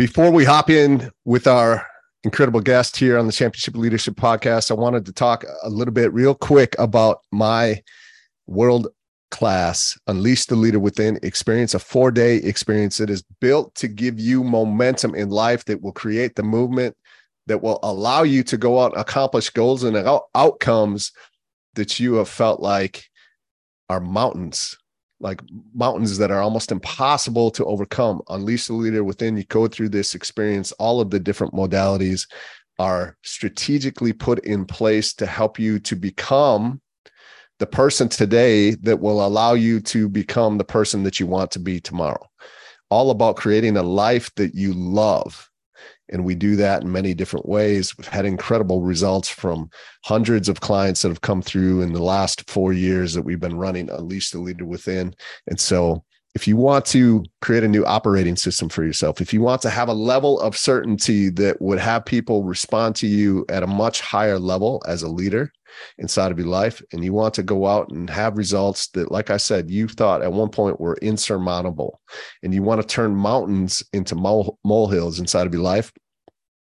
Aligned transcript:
Before 0.00 0.30
we 0.30 0.46
hop 0.46 0.70
in 0.70 1.10
with 1.26 1.46
our 1.46 1.86
incredible 2.24 2.62
guest 2.62 2.96
here 2.96 3.18
on 3.18 3.26
the 3.26 3.32
Championship 3.32 3.76
Leadership 3.76 4.14
Podcast, 4.14 4.70
I 4.70 4.74
wanted 4.74 5.04
to 5.04 5.12
talk 5.12 5.44
a 5.62 5.68
little 5.68 5.92
bit, 5.92 6.10
real 6.14 6.34
quick, 6.34 6.74
about 6.78 7.18
my 7.32 7.82
world 8.46 8.88
class 9.30 9.98
Unleash 10.06 10.46
the 10.46 10.56
Leader 10.56 10.80
Within 10.80 11.18
experience, 11.22 11.74
a 11.74 11.78
four 11.78 12.10
day 12.10 12.36
experience 12.36 12.96
that 12.96 13.10
is 13.10 13.22
built 13.42 13.74
to 13.74 13.88
give 13.88 14.18
you 14.18 14.42
momentum 14.42 15.14
in 15.14 15.28
life 15.28 15.66
that 15.66 15.82
will 15.82 15.92
create 15.92 16.34
the 16.34 16.42
movement 16.42 16.96
that 17.46 17.62
will 17.62 17.78
allow 17.82 18.22
you 18.22 18.42
to 18.44 18.56
go 18.56 18.80
out 18.80 18.92
and 18.92 19.02
accomplish 19.02 19.50
goals 19.50 19.84
and 19.84 19.98
out- 19.98 20.28
outcomes 20.34 21.12
that 21.74 22.00
you 22.00 22.14
have 22.14 22.28
felt 22.30 22.60
like 22.60 23.04
are 23.90 24.00
mountains 24.00 24.78
like 25.20 25.42
mountains 25.74 26.16
that 26.18 26.30
are 26.30 26.40
almost 26.40 26.72
impossible 26.72 27.50
to 27.52 27.64
overcome. 27.66 28.22
Unleash 28.28 28.66
the 28.66 28.72
leader 28.72 29.04
within. 29.04 29.36
You 29.36 29.44
go 29.44 29.68
through 29.68 29.90
this 29.90 30.14
experience. 30.14 30.72
All 30.72 31.00
of 31.00 31.10
the 31.10 31.20
different 31.20 31.52
modalities 31.52 32.26
are 32.78 33.16
strategically 33.22 34.14
put 34.14 34.38
in 34.40 34.64
place 34.64 35.12
to 35.14 35.26
help 35.26 35.58
you 35.58 35.78
to 35.80 35.94
become 35.94 36.80
the 37.58 37.66
person 37.66 38.08
today 38.08 38.70
that 38.76 39.00
will 39.00 39.24
allow 39.24 39.52
you 39.52 39.80
to 39.80 40.08
become 40.08 40.56
the 40.56 40.64
person 40.64 41.02
that 41.02 41.20
you 41.20 41.26
want 41.26 41.50
to 41.50 41.58
be 41.58 41.78
tomorrow. 41.78 42.26
All 42.88 43.10
about 43.10 43.36
creating 43.36 43.76
a 43.76 43.82
life 43.82 44.34
that 44.36 44.54
you 44.54 44.72
love 44.72 45.49
and 46.10 46.24
we 46.24 46.34
do 46.34 46.56
that 46.56 46.82
in 46.82 46.92
many 46.92 47.14
different 47.14 47.48
ways. 47.48 47.96
We've 47.96 48.08
had 48.08 48.24
incredible 48.24 48.82
results 48.82 49.28
from 49.28 49.70
hundreds 50.04 50.48
of 50.48 50.60
clients 50.60 51.02
that 51.02 51.08
have 51.08 51.20
come 51.20 51.42
through 51.42 51.82
in 51.82 51.92
the 51.92 52.02
last 52.02 52.48
four 52.50 52.72
years 52.72 53.14
that 53.14 53.22
we've 53.22 53.40
been 53.40 53.56
running 53.56 53.90
Unleash 53.90 54.30
the 54.30 54.40
Leader 54.40 54.64
Within. 54.64 55.14
And 55.46 55.58
so, 55.60 56.04
if 56.36 56.46
you 56.46 56.56
want 56.56 56.86
to 56.86 57.24
create 57.40 57.64
a 57.64 57.68
new 57.68 57.84
operating 57.84 58.36
system 58.36 58.68
for 58.68 58.84
yourself, 58.84 59.20
if 59.20 59.32
you 59.32 59.40
want 59.40 59.62
to 59.62 59.70
have 59.70 59.88
a 59.88 59.92
level 59.92 60.38
of 60.40 60.56
certainty 60.56 61.28
that 61.30 61.60
would 61.60 61.80
have 61.80 62.04
people 62.04 62.44
respond 62.44 62.94
to 62.96 63.08
you 63.08 63.44
at 63.48 63.64
a 63.64 63.66
much 63.66 64.00
higher 64.00 64.38
level 64.38 64.80
as 64.86 65.02
a 65.02 65.08
leader 65.08 65.52
inside 65.98 66.32
of 66.32 66.38
your 66.38 66.48
life, 66.48 66.82
and 66.92 67.04
you 67.04 67.12
want 67.12 67.34
to 67.34 67.42
go 67.42 67.66
out 67.66 67.90
and 67.90 68.08
have 68.10 68.36
results 68.36 68.88
that, 68.88 69.10
like 69.10 69.30
I 69.30 69.36
said, 69.36 69.70
you 69.70 69.88
thought 69.88 70.22
at 70.22 70.32
one 70.32 70.50
point 70.50 70.80
were 70.80 70.98
insurmountable, 71.02 72.00
and 72.42 72.54
you 72.54 72.62
want 72.62 72.80
to 72.80 72.86
turn 72.86 73.14
mountains 73.14 73.82
into 73.92 74.14
mole, 74.14 74.58
molehills 74.64 75.20
inside 75.20 75.46
of 75.46 75.54
your 75.54 75.62
life, 75.62 75.92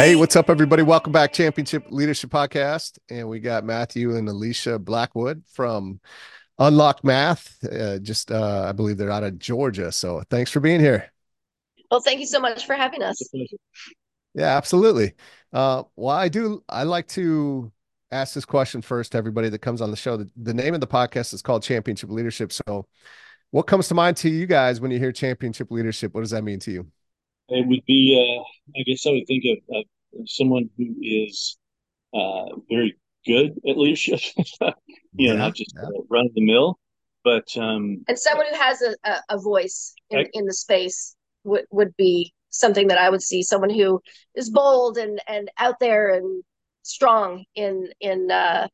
Hey, 0.00 0.16
what's 0.16 0.34
up, 0.34 0.48
everybody? 0.48 0.82
Welcome 0.82 1.12
back, 1.12 1.30
Championship 1.30 1.84
Leadership 1.90 2.30
Podcast. 2.30 2.98
And 3.10 3.28
we 3.28 3.38
got 3.38 3.66
Matthew 3.66 4.16
and 4.16 4.26
Alesia 4.26 4.82
Blackwood 4.82 5.42
from 5.52 6.00
Unlock 6.58 7.04
Math. 7.04 7.62
Uh, 7.62 7.98
just, 7.98 8.32
uh, 8.32 8.64
I 8.66 8.72
believe 8.72 8.96
they're 8.96 9.10
out 9.10 9.24
of 9.24 9.38
Georgia. 9.38 9.92
So 9.92 10.22
thanks 10.30 10.50
for 10.50 10.60
being 10.60 10.80
here. 10.80 11.12
Well, 11.90 12.00
thank 12.00 12.18
you 12.18 12.24
so 12.24 12.40
much 12.40 12.64
for 12.64 12.74
having 12.76 13.02
us. 13.02 13.20
Yeah, 14.32 14.56
absolutely. 14.56 15.12
Uh, 15.52 15.82
well, 15.96 16.16
I 16.16 16.30
do. 16.30 16.64
I 16.66 16.84
like 16.84 17.08
to 17.08 17.70
ask 18.10 18.32
this 18.32 18.46
question 18.46 18.80
first 18.80 19.12
to 19.12 19.18
everybody 19.18 19.50
that 19.50 19.58
comes 19.58 19.82
on 19.82 19.90
the 19.90 19.98
show. 19.98 20.16
The, 20.16 20.30
the 20.34 20.54
name 20.54 20.72
of 20.72 20.80
the 20.80 20.86
podcast 20.86 21.34
is 21.34 21.42
called 21.42 21.62
Championship 21.62 22.08
Leadership. 22.08 22.54
So, 22.54 22.86
what 23.50 23.66
comes 23.66 23.88
to 23.88 23.94
mind 23.94 24.16
to 24.16 24.30
you 24.30 24.46
guys 24.46 24.80
when 24.80 24.92
you 24.92 24.98
hear 24.98 25.12
championship 25.12 25.70
leadership? 25.70 26.14
What 26.14 26.22
does 26.22 26.30
that 26.30 26.42
mean 26.42 26.60
to 26.60 26.70
you? 26.70 26.86
It 27.50 27.66
would 27.66 27.84
be, 27.86 28.14
uh, 28.16 28.42
I 28.78 28.82
guess, 28.84 29.06
I 29.06 29.10
would 29.12 29.26
think 29.26 29.44
of, 29.46 29.84
of 30.20 30.28
someone 30.28 30.70
who 30.76 30.94
is 31.02 31.56
uh, 32.14 32.46
very 32.70 32.96
good 33.26 33.52
at 33.68 33.78
leadership. 33.78 34.20
you 35.16 35.28
know, 35.28 35.34
Yeah, 35.34 35.34
not 35.34 35.54
just 35.54 35.74
yeah. 35.74 35.82
uh, 35.84 36.02
run 36.08 36.26
of 36.26 36.34
the 36.34 36.44
mill, 36.44 36.78
but 37.24 37.44
um, 37.56 38.04
And 38.08 38.18
someone 38.18 38.46
who 38.50 38.56
has 38.58 38.82
a, 38.82 38.94
a, 39.04 39.36
a 39.36 39.38
voice 39.40 39.94
in, 40.10 40.18
Right. 40.18 40.30
in 40.32 40.46
the 40.46 40.54
space 40.54 41.16
would, 41.44 41.64
would 41.70 41.96
be 41.96 42.32
something 42.50 42.88
that 42.88 42.98
I 42.98 43.10
would 43.10 43.22
see. 43.22 43.42
Someone 43.42 43.70
who 43.70 44.00
is 44.34 44.50
bold 44.50 44.98
and, 44.98 45.20
and 45.28 45.50
out 45.58 45.76
there 45.80 46.14
and 46.14 46.42
strong 46.82 47.44
in 47.54 47.88
in 48.00 48.30
uh, 48.30 48.66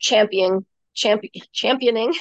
championing 0.00 0.66
champion 0.94 1.30
championing 1.52 2.14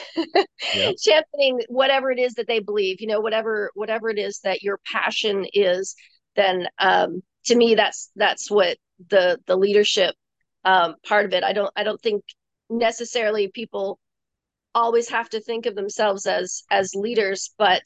Yeah. 0.73 0.91
championing 1.01 1.61
whatever 1.69 2.11
it 2.11 2.19
is 2.19 2.33
that 2.35 2.47
they 2.47 2.59
believe. 2.59 3.01
You 3.01 3.07
know, 3.07 3.19
whatever 3.21 3.71
whatever 3.73 4.09
it 4.09 4.19
is 4.19 4.39
that 4.43 4.63
your 4.63 4.79
passion 4.91 5.45
is. 5.53 5.95
Then 6.35 6.67
um, 6.79 7.21
to 7.45 7.55
me, 7.55 7.75
that's 7.75 8.11
that's 8.15 8.49
what 8.49 8.77
the 9.09 9.39
the 9.47 9.55
leadership 9.57 10.15
um, 10.65 10.95
part 11.07 11.25
of 11.25 11.33
it. 11.33 11.43
I 11.43 11.53
don't 11.53 11.71
I 11.75 11.83
don't 11.83 12.01
think 12.01 12.23
necessarily 12.69 13.49
people 13.49 13.99
always 14.73 15.09
have 15.09 15.29
to 15.29 15.41
think 15.41 15.65
of 15.65 15.75
themselves 15.75 16.25
as 16.25 16.63
as 16.71 16.95
leaders, 16.95 17.53
but 17.57 17.83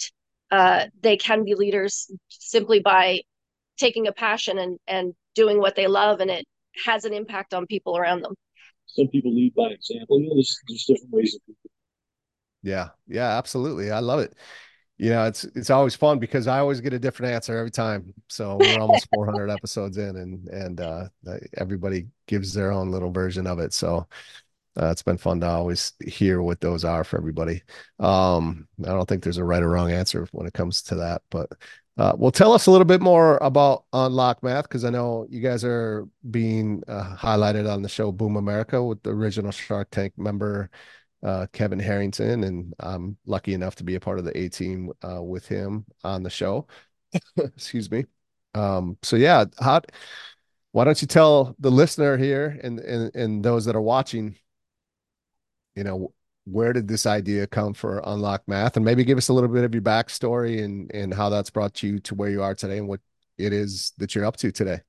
uh, 0.51 0.85
they 1.01 1.17
can 1.17 1.43
be 1.43 1.55
leaders 1.55 2.11
simply 2.29 2.79
by 2.79 3.21
taking 3.77 4.07
a 4.07 4.13
passion 4.13 4.57
and 4.59 4.79
and 4.87 5.13
doing 5.35 5.59
what 5.59 5.75
they 5.75 5.87
love, 5.87 6.19
and 6.21 6.31
it 6.31 6.45
has 6.85 7.05
an 7.05 7.13
impact 7.13 7.53
on 7.53 7.65
people 7.67 7.97
around 7.97 8.21
them. 8.21 8.35
Some 8.95 9.07
people 9.09 9.33
lead 9.33 9.53
by 9.55 9.67
example. 9.67 10.19
You 10.21 10.29
know, 10.29 10.35
there's, 10.35 10.59
there's 10.67 10.85
different 10.85 11.13
ways 11.13 11.35
of 11.35 11.45
people. 11.45 11.69
Yeah, 12.63 12.89
yeah, 13.07 13.37
absolutely. 13.37 13.91
I 13.91 13.99
love 13.99 14.19
it. 14.21 14.33
You 14.97 15.09
know, 15.09 15.25
it's 15.25 15.43
it's 15.43 15.69
always 15.69 15.93
fun 15.95 16.19
because 16.19 16.47
I 16.47 16.59
always 16.59 16.79
get 16.79 16.93
a 16.93 16.99
different 16.99 17.33
answer 17.33 17.57
every 17.57 17.71
time. 17.71 18.13
So 18.29 18.57
we're 18.57 18.79
almost 18.79 19.07
400 19.13 19.49
episodes 19.49 19.97
in, 19.97 20.15
and 20.15 20.47
and 20.47 20.79
uh, 20.79 21.07
everybody 21.57 22.07
gives 22.27 22.53
their 22.53 22.71
own 22.71 22.91
little 22.91 23.11
version 23.11 23.45
of 23.45 23.59
it. 23.59 23.73
So 23.73 24.07
uh, 24.81 24.87
it's 24.91 25.03
been 25.03 25.17
fun 25.17 25.41
to 25.41 25.47
always 25.47 25.93
hear 26.05 26.41
what 26.41 26.61
those 26.61 26.85
are 26.85 27.03
for 27.03 27.17
everybody. 27.17 27.61
Um, 27.99 28.67
I 28.83 28.87
don't 28.87 29.07
think 29.07 29.23
there's 29.23 29.37
a 29.37 29.43
right 29.43 29.63
or 29.63 29.69
wrong 29.69 29.91
answer 29.91 30.27
when 30.31 30.47
it 30.47 30.53
comes 30.53 30.81
to 30.83 30.95
that, 30.95 31.21
but 31.29 31.49
uh, 31.97 32.13
well, 32.17 32.31
tell 32.31 32.51
us 32.51 32.67
a 32.67 32.71
little 32.71 32.85
bit 32.85 33.01
more 33.01 33.37
about 33.37 33.85
Unlock 33.93 34.43
Math 34.43 34.67
because 34.67 34.83
I 34.83 34.89
know 34.89 35.25
you 35.29 35.39
guys 35.39 35.63
are 35.63 36.07
being 36.29 36.83
uh, 36.87 37.15
highlighted 37.15 37.71
on 37.71 37.81
the 37.81 37.89
show 37.89 38.11
Boom 38.11 38.35
America 38.35 38.83
with 38.83 39.01
the 39.03 39.11
original 39.11 39.51
Shark 39.51 39.89
Tank 39.91 40.13
member 40.17 40.69
uh, 41.23 41.47
Kevin 41.53 41.79
Harrington, 41.79 42.43
and 42.43 42.73
I'm 42.79 43.17
lucky 43.25 43.53
enough 43.53 43.75
to 43.75 43.83
be 43.83 43.95
a 43.95 43.99
part 43.99 44.19
of 44.19 44.25
the 44.25 44.37
A 44.37 44.49
team 44.49 44.91
uh, 45.03 45.21
with 45.21 45.47
him 45.47 45.85
on 46.03 46.21
the 46.23 46.29
show. 46.29 46.67
Excuse 47.37 47.89
me. 47.89 48.05
Um, 48.53 48.97
so 49.01 49.15
yeah, 49.15 49.45
why 50.71 50.83
don't 50.83 51.01
you 51.01 51.07
tell 51.07 51.55
the 51.59 51.71
listener 51.71 52.17
here 52.17 52.59
and, 52.61 52.79
and, 52.79 53.15
and 53.15 53.43
those 53.43 53.65
that 53.65 53.75
are 53.75 53.81
watching, 53.81 54.35
you 55.75 55.83
know, 55.83 56.13
where 56.45 56.73
did 56.73 56.87
this 56.87 57.05
idea 57.05 57.47
come 57.47 57.73
for 57.73 58.01
Unlock 58.05 58.43
Math? 58.47 58.75
And 58.75 58.85
maybe 58.85 59.03
give 59.03 59.17
us 59.17 59.29
a 59.29 59.33
little 59.33 59.49
bit 59.49 59.63
of 59.63 59.73
your 59.73 59.81
backstory 59.81 60.63
and, 60.63 60.91
and 60.93 61.13
how 61.13 61.29
that's 61.29 61.49
brought 61.49 61.81
you 61.83 61.99
to 61.99 62.15
where 62.15 62.29
you 62.29 62.43
are 62.43 62.55
today 62.55 62.77
and 62.77 62.87
what 62.87 63.01
it 63.37 63.51
is 63.51 63.93
that 63.97 64.15
you're 64.15 64.25
up 64.25 64.37
to 64.37 64.51
today. 64.51 64.79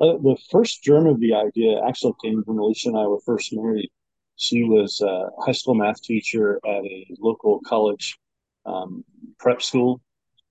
Uh, 0.00 0.18
the 0.18 0.36
first 0.50 0.82
germ 0.82 1.06
of 1.06 1.20
the 1.20 1.32
idea 1.32 1.80
actually 1.86 2.12
came 2.22 2.42
when 2.44 2.58
Alesia 2.58 2.86
and 2.86 2.98
I 2.98 3.06
were 3.06 3.20
first 3.24 3.52
married. 3.52 3.88
She 4.36 4.64
was 4.64 5.00
a 5.00 5.28
high 5.44 5.52
school 5.52 5.76
math 5.76 6.02
teacher 6.02 6.58
at 6.66 6.84
a 6.84 7.06
local 7.20 7.60
college 7.64 8.18
um, 8.66 9.04
prep 9.38 9.62
school, 9.62 10.00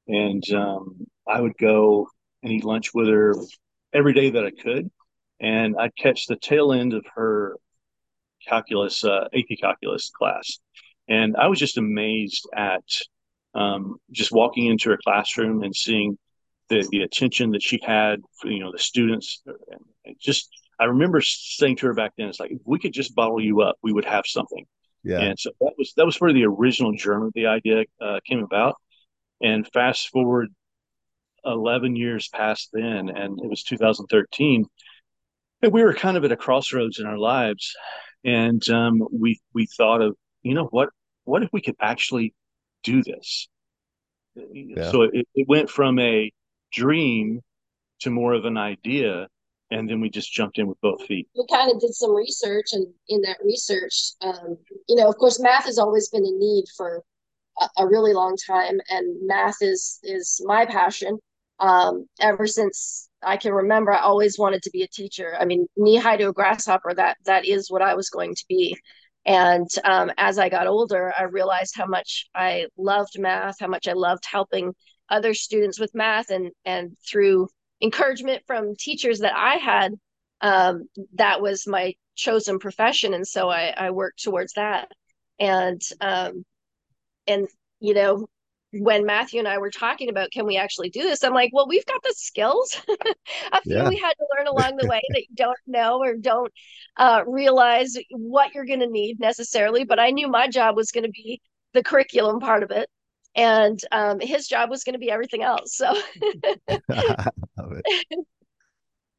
and 0.08 0.44
um, 0.54 1.06
I 1.28 1.42
would 1.42 1.58
go 1.58 2.08
and 2.44 2.54
eat 2.54 2.64
lunch 2.64 2.94
with 2.94 3.10
her 3.10 3.36
every 3.94 4.14
day 4.14 4.30
that 4.30 4.46
I 4.46 4.52
could, 4.52 4.90
and 5.42 5.76
I'd 5.78 5.96
catch 5.98 6.28
the 6.28 6.38
tail 6.38 6.72
end 6.72 6.94
of 6.94 7.04
her 7.16 7.58
calculus, 8.48 9.04
uh, 9.04 9.28
AP 9.34 9.58
calculus 9.60 10.10
class, 10.10 10.60
and 11.08 11.36
I 11.38 11.48
was 11.48 11.60
just 11.60 11.78
amazed 11.78 12.48
at 12.56 12.84
um, 13.54 13.98
just 14.12 14.32
walking 14.32 14.68
into 14.68 14.90
her 14.90 15.00
classroom 15.04 15.64
and 15.64 15.76
seeing 15.76 16.18
the, 16.70 16.88
the 16.92 17.02
attention 17.02 17.52
that 17.52 17.62
she 17.62 17.80
had 17.84 18.22
for 18.40 18.50
you 18.50 18.60
know 18.60 18.72
the 18.72 18.80
students 18.80 19.42
and 19.46 20.16
just 20.20 20.50
I 20.82 20.86
remember 20.86 21.22
saying 21.22 21.76
to 21.78 21.88
her 21.88 21.94
back 21.94 22.14
then, 22.18 22.28
it's 22.28 22.40
like 22.40 22.52
if 22.52 22.62
we 22.66 22.80
could 22.80 22.92
just 22.92 23.14
bottle 23.14 23.40
you 23.40 23.62
up, 23.62 23.78
we 23.84 23.94
would 23.94 24.06
have 24.06 24.26
something. 24.26 24.66
Yeah. 25.04 25.20
And 25.20 25.40
so 25.40 25.52
that 25.62 25.74
was 25.78 25.94
that 25.96 26.08
was 26.08 26.20
where 26.20 26.34
the 26.34 26.46
original 26.46 26.94
germ 26.94 27.24
of 27.24 27.34
the 27.34 27.46
idea 27.46 27.86
uh, 28.02 28.20
came 28.28 28.44
about. 28.44 28.76
And 29.42 29.68
fast 29.72 30.10
forward 30.10 30.50
11 31.46 31.96
years 31.96 32.30
past 32.30 32.70
then, 32.74 33.10
and 33.10 33.40
it 33.40 33.48
was 33.48 33.64
2013. 33.64 34.66
And 35.62 35.72
we 35.72 35.84
were 35.84 35.94
kind 35.94 36.18
of 36.18 36.26
at 36.26 36.32
a 36.32 36.38
crossroads 36.38 37.00
in 37.00 37.06
our 37.06 37.18
lives, 37.18 37.76
and 38.24 38.68
um, 38.70 39.08
we 39.12 39.40
we 39.54 39.66
thought 39.66 40.02
of 40.02 40.16
you 40.44 40.54
know 40.54 40.66
what 40.66 40.90
what 41.26 41.44
if 41.44 41.50
we 41.52 41.62
could 41.62 41.76
actually 41.80 42.34
do 42.84 43.04
this? 43.04 43.48
Yeah. 44.36 44.92
So 44.92 45.04
it, 45.04 45.28
it 45.36 45.48
went 45.48 45.70
from 45.70 46.00
a 46.00 46.32
dream 46.72 47.42
to 48.02 48.10
more 48.10 48.34
of 48.34 48.46
an 48.46 48.58
idea 48.58 49.28
and 49.72 49.90
then 49.90 50.02
we 50.02 50.10
just 50.10 50.32
jumped 50.32 50.58
in 50.58 50.68
with 50.68 50.80
both 50.82 51.04
feet 51.06 51.28
we 51.36 51.46
kind 51.52 51.72
of 51.72 51.80
did 51.80 51.94
some 51.94 52.14
research 52.14 52.68
and 52.74 52.88
in 53.08 53.22
that 53.22 53.38
research 53.44 54.14
um, 54.22 54.58
you 54.88 54.96
know 54.96 55.08
of 55.08 55.16
course 55.18 55.40
math 55.40 55.66
has 55.66 55.78
always 55.78 56.10
been 56.10 56.26
a 56.26 56.32
need 56.32 56.66
for 56.76 57.02
a, 57.60 57.84
a 57.84 57.88
really 57.88 58.14
long 58.14 58.36
time 58.48 58.80
and 58.90 59.28
math 59.28 59.56
is 59.62 60.00
is 60.04 60.42
my 60.46 60.66
passion 60.66 61.18
um, 61.60 62.08
ever 62.20 62.48
since 62.48 63.10
i 63.24 63.38
can 63.38 63.54
remember 63.54 63.92
i 63.92 64.00
always 64.02 64.38
wanted 64.40 64.62
to 64.64 64.72
be 64.72 64.84
a 64.84 64.88
teacher. 64.88 65.36
I 65.40 65.46
mean 65.46 65.68
knee 65.78 65.98
high 65.98 66.18
to 66.18 66.30
a 66.30 66.34
grasshopper 66.34 66.94
that 66.96 67.18
that 67.26 67.46
is 67.46 67.70
what 67.70 67.82
i 67.82 67.96
was 67.96 68.10
going 68.10 68.36
to 68.36 68.46
be. 68.50 68.78
And 69.26 69.68
um, 69.84 70.12
as 70.18 70.40
i 70.40 70.50
got 70.50 70.68
older 70.68 71.14
i 71.18 71.24
realized 71.24 71.76
how 71.76 71.86
much 71.86 72.28
i 72.36 72.68
loved 72.78 73.20
math 73.20 73.58
how 73.60 73.68
much 73.68 73.88
i 73.88 73.94
loved 73.94 74.24
helping 74.26 74.74
other 75.10 75.34
students 75.34 75.80
with 75.80 75.94
math 75.94 76.30
and 76.30 76.52
and 76.66 76.96
through 77.10 77.48
encouragement 77.82 78.44
from 78.48 78.76
teachers 78.76 79.20
that 79.20 79.34
I 79.36 79.56
had 79.56 79.94
um, 80.42 80.88
that 81.16 81.42
was 81.42 81.68
my 81.68 81.94
chosen 82.16 82.60
profession. 82.60 83.14
And 83.14 83.28
so 83.28 83.50
I, 83.50 83.74
I 83.78 83.92
worked 83.92 84.24
towards 84.24 84.54
that. 84.54 84.90
And 85.40 85.82
um, 86.00 86.44
and 87.28 87.48
you 87.80 87.94
know 87.94 88.28
when 88.74 89.06
Matthew 89.06 89.40
and 89.40 89.48
I 89.48 89.58
were 89.58 89.70
talking 89.70 90.10
about 90.10 90.32
can 90.32 90.46
we 90.46 90.58
actually 90.58 90.90
do 90.90 91.04
this, 91.04 91.24
I'm 91.24 91.34
like, 91.34 91.52
well, 91.54 91.68
we've 91.68 91.86
got 91.86 92.02
the 92.04 92.14
skills. 92.16 92.82
a 93.52 93.62
few 93.62 93.76
yeah. 93.76 93.90
we 93.90 93.98
had 93.98 94.14
to 94.14 94.28
learn 94.38 94.48
along 94.48 94.78
the 94.78 94.88
way 94.88 95.02
that 95.10 95.22
you 95.22 95.36
don't 95.36 95.58
know 95.68 96.00
or 96.02 96.16
don't 96.16 96.52
uh, 96.98 97.24
realize 97.28 97.98
what 98.12 98.54
you're 98.54 98.66
going 98.66 98.80
to 98.80 98.88
need 98.88 99.20
necessarily. 99.20 99.84
But 99.84 100.00
I 100.00 100.12
knew 100.12 100.28
my 100.28 100.48
job 100.48 100.76
was 100.76 100.92
going 100.92 101.06
to 101.06 101.12
be 101.12 101.42
the 101.74 101.84
curriculum 101.84 102.40
part 102.40 102.64
of 102.64 102.72
it 102.72 102.90
and 103.36 103.80
um, 103.92 104.20
his 104.20 104.48
job 104.48 104.70
was 104.70 104.84
going 104.84 104.94
to 104.94 105.00
be 105.00 105.12
everything 105.12 105.44
else. 105.44 105.76
So, 105.76 105.94
so 106.92 107.82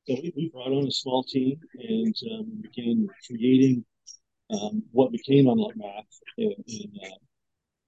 we, 0.08 0.32
we, 0.36 0.50
brought 0.52 0.72
on 0.72 0.86
a 0.86 0.90
small 0.90 1.24
team 1.24 1.58
and 1.78 2.14
um, 2.32 2.62
began 2.62 3.06
creating 3.26 3.84
um, 4.50 4.82
what 4.92 5.12
became 5.12 5.48
Unlock 5.48 5.76
Math, 5.76 6.04
in, 6.36 6.54
in, 6.66 6.92
uh, 7.02 7.16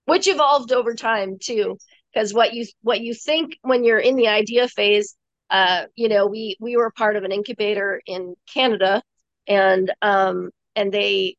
which 0.07 0.29
evolved 0.29 0.73
over 0.73 0.95
time 0.95 1.39
too. 1.41 1.79
Because 2.13 2.33
what 2.33 2.55
you 2.55 2.67
what 2.83 3.01
you 3.01 3.15
think 3.15 3.59
when 3.63 3.85
you're 3.85 3.99
in 3.99 4.17
the 4.17 4.29
idea 4.29 4.69
phase, 4.69 5.17
uh, 5.51 5.85
you 5.97 6.09
know, 6.09 6.27
we 6.27 6.57
we 6.61 6.77
were 6.77 6.91
part 6.91 7.17
of 7.17 7.25
an 7.25 7.33
incubator 7.33 8.01
in 8.07 8.35
Canada, 8.53 9.03
and 9.49 9.93
um, 10.03 10.51
and 10.77 10.93
they 10.93 11.37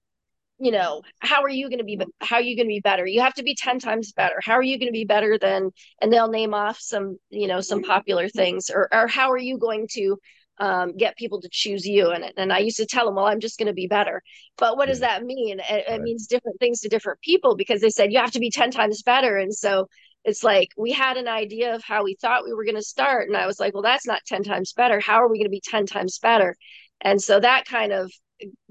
you 0.58 0.72
know 0.72 1.02
how 1.20 1.44
are 1.44 1.50
you 1.50 1.70
going 1.70 1.80
to 1.80 1.86
be 1.86 2.00
how 2.22 2.38
are 2.38 2.42
you 2.42 2.56
going 2.56 2.68
to 2.68 2.74
be 2.74 2.80
better 2.80 3.06
you 3.06 3.22
have 3.22 3.34
to 3.34 3.44
be 3.44 3.56
10 3.56 3.80
times 3.80 4.14
better 4.14 4.40
how 4.42 4.54
are 4.54 4.64
you 4.64 4.80
going 4.80 4.88
to 4.88 4.94
be 4.94 5.04
better 5.04 5.38
than 5.38 5.70
and 6.02 6.14
they'll 6.14 6.30
name 6.30 6.54
off 6.54 6.80
some 6.80 7.18
you 7.30 7.48
know 7.48 7.60
some 7.62 7.84
popular 7.84 8.30
things 8.30 8.70
or 8.70 8.88
or 8.94 9.08
how 9.08 9.32
are 9.32 9.38
you 9.38 9.58
going 9.58 9.88
to 9.92 10.18
um, 10.58 10.96
get 10.96 11.18
people 11.18 11.42
to 11.42 11.50
choose 11.52 11.86
you. 11.86 12.12
And 12.12 12.32
and 12.38 12.54
I 12.54 12.60
used 12.60 12.78
to 12.78 12.86
tell 12.86 13.06
them 13.06 13.16
well 13.16 13.26
I'm 13.26 13.40
just 13.40 13.58
going 13.58 13.68
to 13.68 13.74
be 13.74 13.88
better. 13.88 14.22
But 14.58 14.78
what 14.78 14.88
does 14.88 15.00
that 15.00 15.24
mean? 15.24 15.60
It, 15.60 15.86
it 15.88 16.02
means 16.02 16.28
different 16.28 16.60
things 16.60 16.82
to 16.82 16.90
different 16.90 17.22
people 17.22 17.56
because 17.56 17.82
they 17.82 17.90
said 17.90 18.12
you 18.12 18.20
have 18.20 18.32
to 18.32 18.40
be 18.40 18.52
10 18.52 18.72
times 18.72 19.02
better. 19.04 19.38
And 19.38 19.54
so 19.54 19.88
it's 20.24 20.44
like 20.44 20.70
we 20.78 20.92
had 20.92 21.18
an 21.18 21.28
idea 21.28 21.76
of 21.76 21.84
how 21.84 22.04
we 22.04 22.16
thought 22.16 22.46
we 22.46 22.54
were 22.54 22.66
going 22.66 22.76
to 22.76 22.82
start. 22.82 23.28
And 23.28 23.38
I 23.38 23.48
was 23.48 23.60
like 23.60 23.74
well 23.74 23.84
that's 23.84 24.08
not 24.08 24.22
10 24.26 24.44
times 24.44 24.74
better. 24.74 25.00
How 25.00 25.22
are 25.22 25.30
we 25.30 25.38
going 25.38 25.46
to 25.46 25.50
be 25.50 25.62
10 25.64 25.86
times 25.86 26.20
better? 26.20 26.56
And 27.02 27.22
so 27.22 27.40
that 27.40 27.66
kind 27.66 27.92
of 27.92 28.12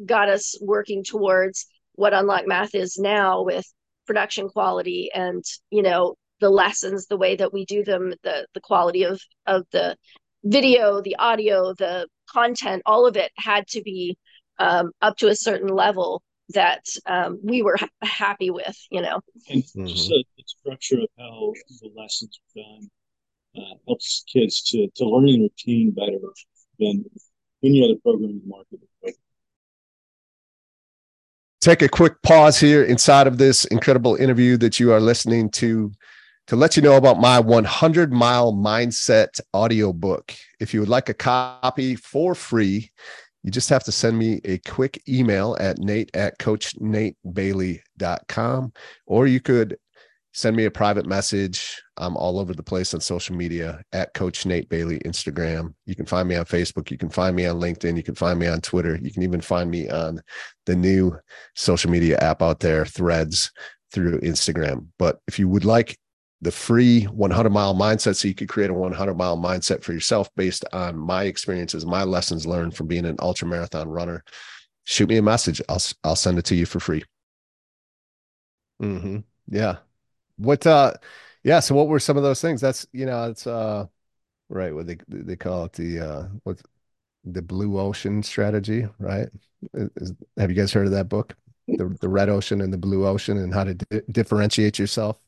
got 0.04 0.28
us 0.28 0.56
working 0.60 1.04
towards 1.04 1.66
what 1.94 2.12
unlock 2.12 2.46
math 2.46 2.74
is 2.74 2.98
now 2.98 3.42
with 3.42 3.64
production 4.06 4.48
quality 4.48 5.10
and 5.14 5.42
you 5.70 5.82
know 5.82 6.14
the 6.40 6.50
lessons 6.50 7.06
the 7.06 7.16
way 7.16 7.36
that 7.36 7.52
we 7.52 7.64
do 7.64 7.84
them 7.84 8.12
the 8.22 8.46
the 8.54 8.60
quality 8.60 9.04
of 9.04 9.20
of 9.46 9.64
the 9.72 9.96
video 10.44 11.00
the 11.00 11.16
audio 11.16 11.72
the 11.74 12.06
content 12.30 12.82
all 12.86 13.06
of 13.06 13.16
it 13.16 13.32
had 13.36 13.66
to 13.66 13.82
be 13.82 14.16
um, 14.58 14.92
up 15.02 15.16
to 15.16 15.28
a 15.28 15.34
certain 15.34 15.68
level 15.68 16.22
that 16.50 16.84
um, 17.06 17.40
we 17.42 17.62
were 17.62 17.76
ha- 17.78 17.88
happy 18.02 18.50
with 18.50 18.76
you 18.90 19.00
know? 19.00 19.20
And 19.48 19.62
mm-hmm. 19.62 19.86
just 19.86 20.08
the, 20.08 20.24
the, 20.36 20.44
structure 20.46 21.00
of 21.00 21.08
how 21.18 21.52
the 21.80 21.90
lessons 21.96 22.38
are 22.56 22.62
done 22.62 22.90
uh, 23.56 23.74
helps 23.86 24.24
kids 24.32 24.62
to 24.70 24.88
to 24.96 25.04
learn 25.04 25.28
and 25.28 25.42
retain 25.42 25.90
better 25.90 26.18
than 26.78 27.04
any 27.62 27.84
other 27.84 27.98
program 28.02 28.30
in 28.30 28.40
the 28.40 28.46
market. 28.46 28.80
Take 31.60 31.80
a 31.80 31.88
quick 31.88 32.20
pause 32.20 32.60
here 32.60 32.84
inside 32.84 33.26
of 33.26 33.38
this 33.38 33.64
incredible 33.64 34.16
interview 34.16 34.58
that 34.58 34.78
you 34.78 34.92
are 34.92 35.00
listening 35.00 35.48
to 35.52 35.92
to 36.46 36.56
let 36.56 36.76
you 36.76 36.82
know 36.82 36.96
about 36.96 37.20
my 37.20 37.40
100 37.40 38.12
mile 38.12 38.52
mindset 38.52 39.40
audiobook. 39.54 40.34
If 40.60 40.74
you 40.74 40.80
would 40.80 40.88
like 40.88 41.08
a 41.08 41.14
copy 41.14 41.96
for 41.96 42.34
free, 42.34 42.90
you 43.42 43.50
just 43.50 43.70
have 43.70 43.84
to 43.84 43.92
send 43.92 44.18
me 44.18 44.40
a 44.44 44.58
quick 44.58 45.02
email 45.08 45.56
at 45.60 45.78
nate 45.78 46.10
at 46.14 46.38
coachnatebailey.com, 46.38 48.72
or 49.06 49.26
you 49.26 49.40
could 49.40 49.78
send 50.32 50.56
me 50.56 50.64
a 50.64 50.70
private 50.70 51.06
message. 51.06 51.80
I'm 51.96 52.16
all 52.16 52.40
over 52.40 52.54
the 52.54 52.62
place 52.62 52.92
on 52.92 53.00
social 53.00 53.36
media 53.36 53.82
at 53.92 54.12
Coach 54.14 54.46
Nate 54.46 54.68
Bailey, 54.68 54.98
Instagram. 55.00 55.74
You 55.86 55.94
can 55.94 56.06
find 56.06 56.28
me 56.28 56.34
on 56.34 56.44
Facebook. 56.44 56.90
You 56.90 56.98
can 56.98 57.08
find 57.08 57.36
me 57.36 57.46
on 57.46 57.60
LinkedIn. 57.60 57.96
You 57.96 58.02
can 58.02 58.16
find 58.16 58.36
me 58.38 58.48
on 58.48 58.60
Twitter. 58.60 58.98
You 59.00 59.12
can 59.12 59.22
even 59.22 59.40
find 59.40 59.70
me 59.70 59.88
on 59.88 60.20
the 60.66 60.74
new 60.74 61.16
social 61.54 61.90
media 61.90 62.18
app 62.18 62.42
out 62.42 62.60
there, 62.60 62.84
Threads, 62.84 63.50
through 63.92 64.20
Instagram. 64.20 64.88
But 64.98 65.20
if 65.28 65.38
you 65.38 65.48
would 65.48 65.64
like 65.64 65.96
the 66.40 66.50
free 66.50 67.04
100 67.04 67.50
mile 67.50 67.74
mindset 67.74 68.16
so 68.16 68.28
you 68.28 68.34
could 68.34 68.48
create 68.48 68.70
a 68.70 68.74
100 68.74 69.14
mile 69.14 69.36
mindset 69.36 69.82
for 69.82 69.92
yourself 69.92 70.28
based 70.36 70.64
on 70.72 70.96
my 70.96 71.24
experiences, 71.24 71.86
my 71.86 72.04
lessons 72.04 72.46
learned 72.46 72.74
from 72.76 72.86
being 72.86 73.06
an 73.06 73.16
ultra 73.20 73.48
marathon 73.48 73.88
runner, 73.88 74.22
shoot 74.84 75.08
me 75.08 75.16
a 75.16 75.22
message. 75.22 75.60
I'll, 75.68 75.82
I'll 76.04 76.16
send 76.16 76.38
it 76.38 76.44
to 76.46 76.54
you 76.54 76.66
for 76.66 76.80
free. 76.80 77.04
Mm-hmm. 78.82 79.18
Yeah. 79.48 79.78
What 80.36 80.66
uh 80.66 80.94
yeah, 81.44 81.60
so 81.60 81.74
what 81.74 81.88
were 81.88 82.00
some 82.00 82.16
of 82.16 82.22
those 82.22 82.40
things? 82.40 82.60
That's 82.60 82.86
you 82.92 83.06
know, 83.06 83.30
it's 83.30 83.46
uh 83.46 83.86
right 84.50 84.74
what 84.74 84.86
they 84.86 84.98
they 85.08 85.36
call 85.36 85.66
it 85.66 85.74
the 85.74 86.00
uh 86.00 86.28
what 86.44 86.62
the 87.24 87.42
blue 87.42 87.78
ocean 87.78 88.22
strategy, 88.22 88.88
right? 88.98 89.28
Is, 89.74 90.14
have 90.38 90.50
you 90.50 90.56
guys 90.56 90.72
heard 90.72 90.86
of 90.86 90.92
that 90.92 91.08
book? 91.10 91.36
The 91.78 91.96
the 92.00 92.08
red 92.08 92.28
ocean 92.30 92.60
and 92.62 92.72
the 92.72 92.78
blue 92.78 93.06
ocean 93.06 93.38
and 93.38 93.54
how 93.54 93.64
to 93.64 93.74
di- 93.74 94.02
differentiate 94.12 94.78
yourself? 94.78 95.18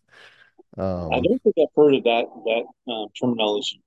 Um, 0.79 1.13
I 1.13 1.21
don't 1.21 1.43
think 1.43 1.57
I've 1.59 1.75
heard 1.75 1.95
of 1.95 2.05
that 2.05 2.25
that 2.45 2.93
um, 2.93 3.09
terminology. 3.19 3.83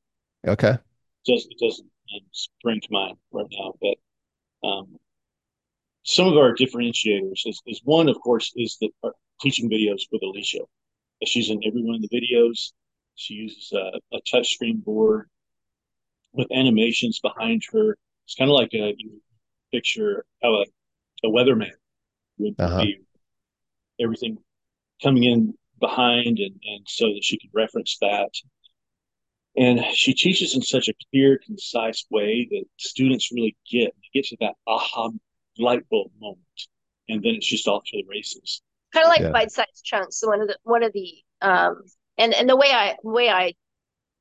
Okay. 0.47 0.71
It 0.71 1.31
doesn't 1.31 1.51
it 1.51 1.59
doesn't 1.59 1.89
um, 2.15 2.21
spring 2.31 2.81
to 2.81 2.87
mind 2.91 3.17
right 3.31 3.47
now, 3.51 3.73
but 3.81 4.67
um, 4.67 4.97
some 6.03 6.27
of 6.27 6.37
our 6.37 6.55
differentiators 6.55 7.41
is, 7.45 7.61
is 7.67 7.81
one, 7.83 8.09
of 8.09 8.19
course, 8.21 8.51
is 8.55 8.77
the 8.81 8.89
teaching 9.41 9.69
videos 9.69 10.01
with 10.11 10.21
Alesia. 10.21 10.65
She's 11.25 11.49
in 11.49 11.61
every 11.65 11.83
one 11.83 11.95
of 11.95 12.01
the 12.01 12.09
videos. 12.09 12.71
She 13.15 13.35
uses 13.35 13.71
a, 13.73 13.99
a 14.15 14.21
touchscreen 14.21 14.83
board. 14.83 15.27
with 16.33 16.47
animations 16.51 17.19
behind 17.19 17.63
her. 17.73 17.97
It's 18.25 18.35
kind 18.35 18.49
of 18.49 18.55
like 18.55 18.73
a 18.73 18.95
picture 19.71 20.25
how 20.41 20.55
a, 20.55 20.65
a 21.25 21.29
weatherman 21.29 21.71
would 22.37 22.55
uh-huh. 22.59 22.81
be 22.81 23.01
everything 23.99 24.37
coming 25.03 25.23
in 25.23 25.53
behind 25.79 26.39
and, 26.39 26.55
and 26.63 26.85
so 26.87 27.07
that 27.07 27.23
she 27.23 27.37
could 27.37 27.51
reference 27.53 27.97
that. 28.01 28.29
And 29.57 29.83
she 29.93 30.13
teaches 30.13 30.55
in 30.55 30.61
such 30.61 30.87
a 30.87 30.93
clear, 31.09 31.39
concise 31.45 32.05
way 32.09 32.47
that 32.51 32.65
students 32.77 33.31
really 33.31 33.57
get 33.69 33.93
get 34.13 34.25
to 34.25 34.37
that 34.41 34.53
aha 34.67 35.09
light 35.57 35.87
bulb 35.89 36.11
moment, 36.19 36.39
and 37.09 37.21
then 37.23 37.35
it's 37.35 37.47
just 37.47 37.67
off 37.67 37.83
to 37.85 37.97
the 37.97 38.05
races. 38.09 38.61
Kind 38.93 39.05
of 39.05 39.09
like 39.09 39.21
yeah. 39.21 39.31
bite-sized 39.31 39.83
chunks. 39.83 40.19
So 40.19 40.27
one 40.27 40.41
of 40.41 40.47
the 40.47 40.57
one 40.63 40.83
of 40.83 40.93
the 40.93 41.13
um, 41.41 41.81
and 42.17 42.33
and 42.33 42.47
the 42.47 42.55
way 42.55 42.71
I 42.71 42.95
way 43.03 43.29
I 43.29 43.53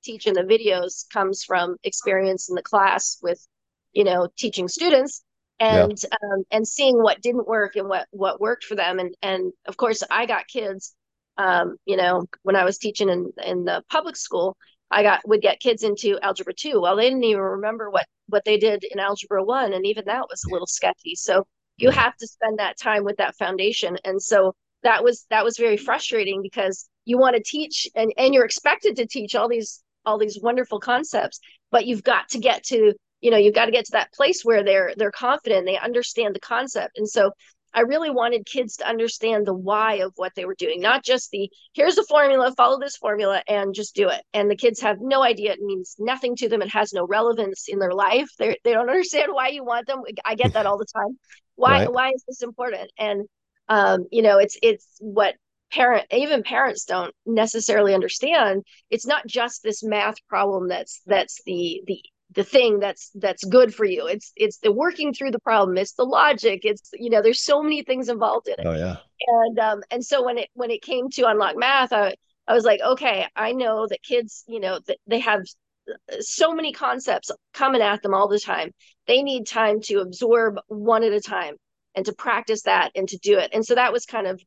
teach 0.03 0.27
in 0.27 0.35
the 0.35 0.43
videos 0.43 1.05
comes 1.13 1.45
from 1.45 1.77
experience 1.85 2.49
in 2.49 2.55
the 2.55 2.63
class 2.63 3.19
with 3.23 3.47
you 3.93 4.05
know 4.05 4.29
teaching 4.37 4.69
students 4.69 5.23
and 5.61 5.99
yeah. 6.03 6.09
um, 6.23 6.45
and 6.51 6.67
seeing 6.67 7.03
what 7.03 7.21
didn't 7.21 7.47
work 7.47 7.77
and 7.77 7.89
what 7.89 8.07
what 8.11 8.41
worked 8.41 8.65
for 8.65 8.75
them 8.75 8.99
and 8.99 9.15
and 9.23 9.53
of 9.67 9.77
course 9.77 10.03
I 10.11 10.27
got 10.27 10.47
kids 10.47 10.95
um, 11.39 11.77
you 11.87 11.97
know 11.97 12.27
when 12.43 12.57
I 12.57 12.65
was 12.65 12.79
teaching 12.79 13.09
in 13.09 13.33
in 13.45 13.65
the 13.65 13.83
public 13.91 14.17
school 14.17 14.57
I 14.91 15.03
got 15.03 15.27
would 15.27 15.43
get 15.43 15.61
kids 15.61 15.83
into 15.83 16.19
algebra 16.23 16.55
two. 16.55 16.81
Well, 16.81 16.97
they 16.97 17.09
didn't 17.09 17.25
even 17.25 17.43
remember 17.43 17.91
what 17.91 18.07
what 18.29 18.45
they 18.45 18.59
did 18.59 18.85
in 18.85 18.99
algebra 18.99 19.45
one, 19.45 19.73
and 19.73 19.87
even 19.87 20.05
that 20.07 20.27
was 20.31 20.45
a 20.45 20.53
little 20.53 20.67
sketchy. 20.67 21.15
So 21.15 21.47
you 21.77 21.91
have 21.91 22.17
to 22.17 22.27
spend 22.27 22.59
that 22.59 22.79
time 22.79 23.05
with 23.05 23.17
that 23.19 23.37
foundation, 23.37 23.99
and 24.05 24.21
so 24.23 24.55
that 24.83 25.05
was 25.05 25.27
that 25.31 25.45
was 25.45 25.59
very 25.59 25.77
frustrating 25.77 26.43
because 26.43 26.89
you 27.05 27.19
want 27.19 27.37
to 27.37 27.43
teach 27.43 27.87
and 27.95 28.13
and 28.17 28.33
you're 28.35 28.45
expected 28.45 28.97
to 28.97 29.07
teach 29.07 29.35
all 29.35 29.49
these 29.49 29.83
all 30.07 30.19
these 30.19 30.41
wonderful 30.43 30.81
concepts, 30.81 31.41
but 31.71 31.87
you've 31.87 32.03
got 32.03 32.29
to 32.31 32.39
get 32.39 32.65
to 32.65 32.95
you 33.21 33.31
know 33.31 33.37
you've 33.37 33.55
got 33.55 33.67
to 33.67 33.73
get 33.73 33.85
to 33.87 33.93
that 33.93 34.13
place 34.15 34.43
where 34.43 34.65
they're 34.65 34.95
they're 34.97 35.11
confident, 35.11 35.67
they 35.67 35.79
understand 35.79 36.35
the 36.35 36.41
concept, 36.41 36.97
and 36.97 37.09
so 37.09 37.31
I 37.75 37.81
really 37.81 38.11
wanted 38.11 38.47
kids 38.47 38.77
to 38.77 38.89
understand 38.89 39.47
the 39.47 39.55
why 39.55 39.97
of 39.97 40.13
what 40.17 40.35
they 40.35 40.45
were 40.45 40.55
doing, 40.55 40.81
not 40.81 41.05
just 41.05 41.31
the 41.31 41.51
here's 41.75 41.97
the 41.97 42.07
formula, 42.09 42.53
follow 42.57 42.79
this 42.79 42.97
formula 42.97 43.43
and 43.49 43.75
just 43.75 43.95
do 43.95 44.09
it. 44.09 44.23
And 44.33 44.51
the 44.51 44.57
kids 44.57 44.81
have 44.81 44.99
no 45.01 45.23
idea. 45.23 45.53
It 45.53 45.61
means 45.61 45.97
nothing 45.99 46.37
to 46.37 46.49
them. 46.49 46.63
It 46.63 46.71
has 46.71 46.93
no 46.93 47.07
relevance 47.07 47.67
in 47.69 47.79
their 47.79 47.93
life. 47.93 48.29
They 48.39 48.59
they 48.65 48.73
don't 48.73 48.89
understand 48.89 49.33
why 49.33 49.49
you 49.49 49.65
want 49.65 49.87
them. 49.87 50.03
I 50.25 50.35
get 50.35 50.55
that 50.55 50.67
all 50.67 50.79
the 50.79 50.87
time. 50.87 51.19
Why 51.57 51.81
right. 51.81 51.93
why 51.93 52.11
is 52.11 52.23
this 52.29 52.43
important? 52.43 52.93
And 52.97 53.27
um, 53.69 54.07
you 54.13 54.23
know, 54.23 54.39
it's 54.39 54.57
it's 54.63 54.87
what 55.01 55.35
parent 55.73 56.07
even 56.13 56.45
parents 56.45 56.85
don't 56.85 57.13
necessarily 57.27 57.95
understand. 57.95 58.63
It's 58.91 59.07
not 59.07 59.27
just 59.27 59.65
this 59.65 59.83
math 59.83 60.17
problem 60.29 60.69
that's 60.69 61.01
that's 61.07 61.43
the 61.45 61.83
the 61.87 62.01
the 62.35 62.45
thing 62.45 62.79
that's 62.79 63.11
that's 63.15 63.45
good 63.45 63.75
for 63.75 63.85
you. 63.85 64.07
It's 64.07 64.33
it's 64.37 64.59
the 64.59 64.73
working 64.73 65.15
through 65.15 65.31
the 65.31 65.41
problem. 65.41 65.79
It's 65.79 65.95
the 65.95 66.05
logic. 66.05 66.61
It's 66.65 66.91
you 66.93 67.11
know 67.11 67.23
there's 67.23 67.43
so 67.43 67.63
many 67.63 67.83
things 67.83 68.09
involved 68.09 68.49
in 68.49 68.55
it. 68.59 68.67
Oh 68.67 68.77
yeah. 68.77 68.97
And 69.27 69.59
um 69.59 69.81
and 69.91 70.05
so 70.05 70.25
when 70.25 70.39
it 70.39 70.49
when 70.55 70.71
it 70.71 70.83
came 70.83 71.09
to 71.11 71.29
unlock 71.29 71.57
math 71.57 71.93
i 71.93 72.15
i 72.47 72.55
was 72.55 72.65
like 72.65 72.81
okay 72.81 73.27
i 73.35 73.53
know 73.53 73.87
that 73.89 74.03
kids 74.03 74.45
you 74.47 74.61
know 74.61 74.79
that 74.87 74.99
they 75.09 75.19
have 75.19 75.43
so 76.21 76.55
many 76.55 76.73
concepts 76.73 77.31
coming 77.53 77.83
at 77.83 78.03
them 78.03 78.15
all 78.15 78.29
the 78.29 78.41
time. 78.41 78.73
They 79.07 79.23
need 79.23 79.47
time 79.47 79.81
to 79.83 80.01
absorb 80.01 80.59
one 80.69 81.05
at 81.05 81.13
a 81.13 81.21
time 81.21 81.57
and 81.95 82.05
to 82.07 82.13
practice 82.13 82.63
that 82.63 82.93
and 82.95 83.09
to 83.09 83.19
do 83.19 83.39
it. 83.39 83.51
And 83.53 83.65
so 83.65 83.75
that 83.75 83.93
was 83.93 84.05
kind 84.07 84.27
of 84.27 84.41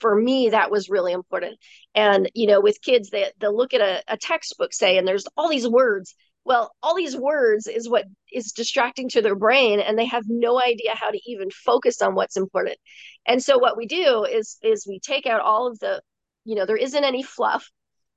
for 0.00 0.14
me 0.14 0.50
that 0.50 0.70
was 0.70 0.88
really 0.88 1.12
important. 1.12 1.58
And 1.94 2.30
you 2.34 2.46
know 2.46 2.60
with 2.60 2.82
kids 2.82 3.10
they 3.10 3.30
they'll 3.38 3.56
look 3.56 3.74
at 3.74 3.80
a, 3.80 4.02
a 4.08 4.16
textbook 4.16 4.72
say 4.72 4.98
and 4.98 5.06
there's 5.06 5.26
all 5.36 5.48
these 5.48 5.68
words 5.68 6.14
well 6.46 6.72
all 6.80 6.94
these 6.94 7.16
words 7.16 7.66
is 7.66 7.88
what 7.88 8.04
is 8.32 8.52
distracting 8.52 9.08
to 9.08 9.20
their 9.20 9.34
brain 9.34 9.80
and 9.80 9.98
they 9.98 10.06
have 10.06 10.22
no 10.28 10.62
idea 10.62 10.94
how 10.94 11.10
to 11.10 11.20
even 11.26 11.50
focus 11.50 12.00
on 12.00 12.14
what's 12.14 12.36
important. 12.36 12.78
And 13.26 13.42
so 13.42 13.58
what 13.58 13.76
we 13.76 13.86
do 13.86 14.24
is 14.24 14.56
is 14.62 14.86
we 14.86 15.00
take 15.00 15.26
out 15.26 15.40
all 15.40 15.66
of 15.66 15.78
the 15.80 16.00
you 16.44 16.54
know 16.54 16.64
there 16.64 16.76
isn't 16.76 17.04
any 17.04 17.22
fluff 17.22 17.68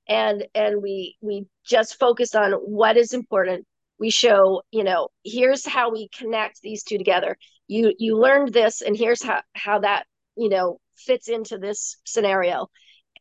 and 0.07 0.45
and 0.53 0.81
we 0.81 1.17
we 1.21 1.48
just 1.65 2.00
focus 2.00 2.36
on 2.36 2.51
what 2.53 2.98
is 2.98 3.13
important. 3.13 3.65
We 4.00 4.12
show 4.12 4.62
you 4.71 4.83
know 4.83 5.09
here's 5.24 5.65
how 5.65 5.91
we 5.91 6.07
connect 6.15 6.62
these 6.62 6.83
two 6.83 7.00
together. 7.00 7.36
You 7.67 7.93
you 7.98 8.15
learned 8.15 8.53
this 8.53 8.81
and 8.81 8.95
here's 8.95 9.24
how 9.24 9.41
how 9.53 9.79
that 9.79 10.05
you 10.38 10.50
know 10.50 10.77
fits 10.95 11.29
into 11.29 11.57
this 11.57 11.98
scenario 12.05 12.67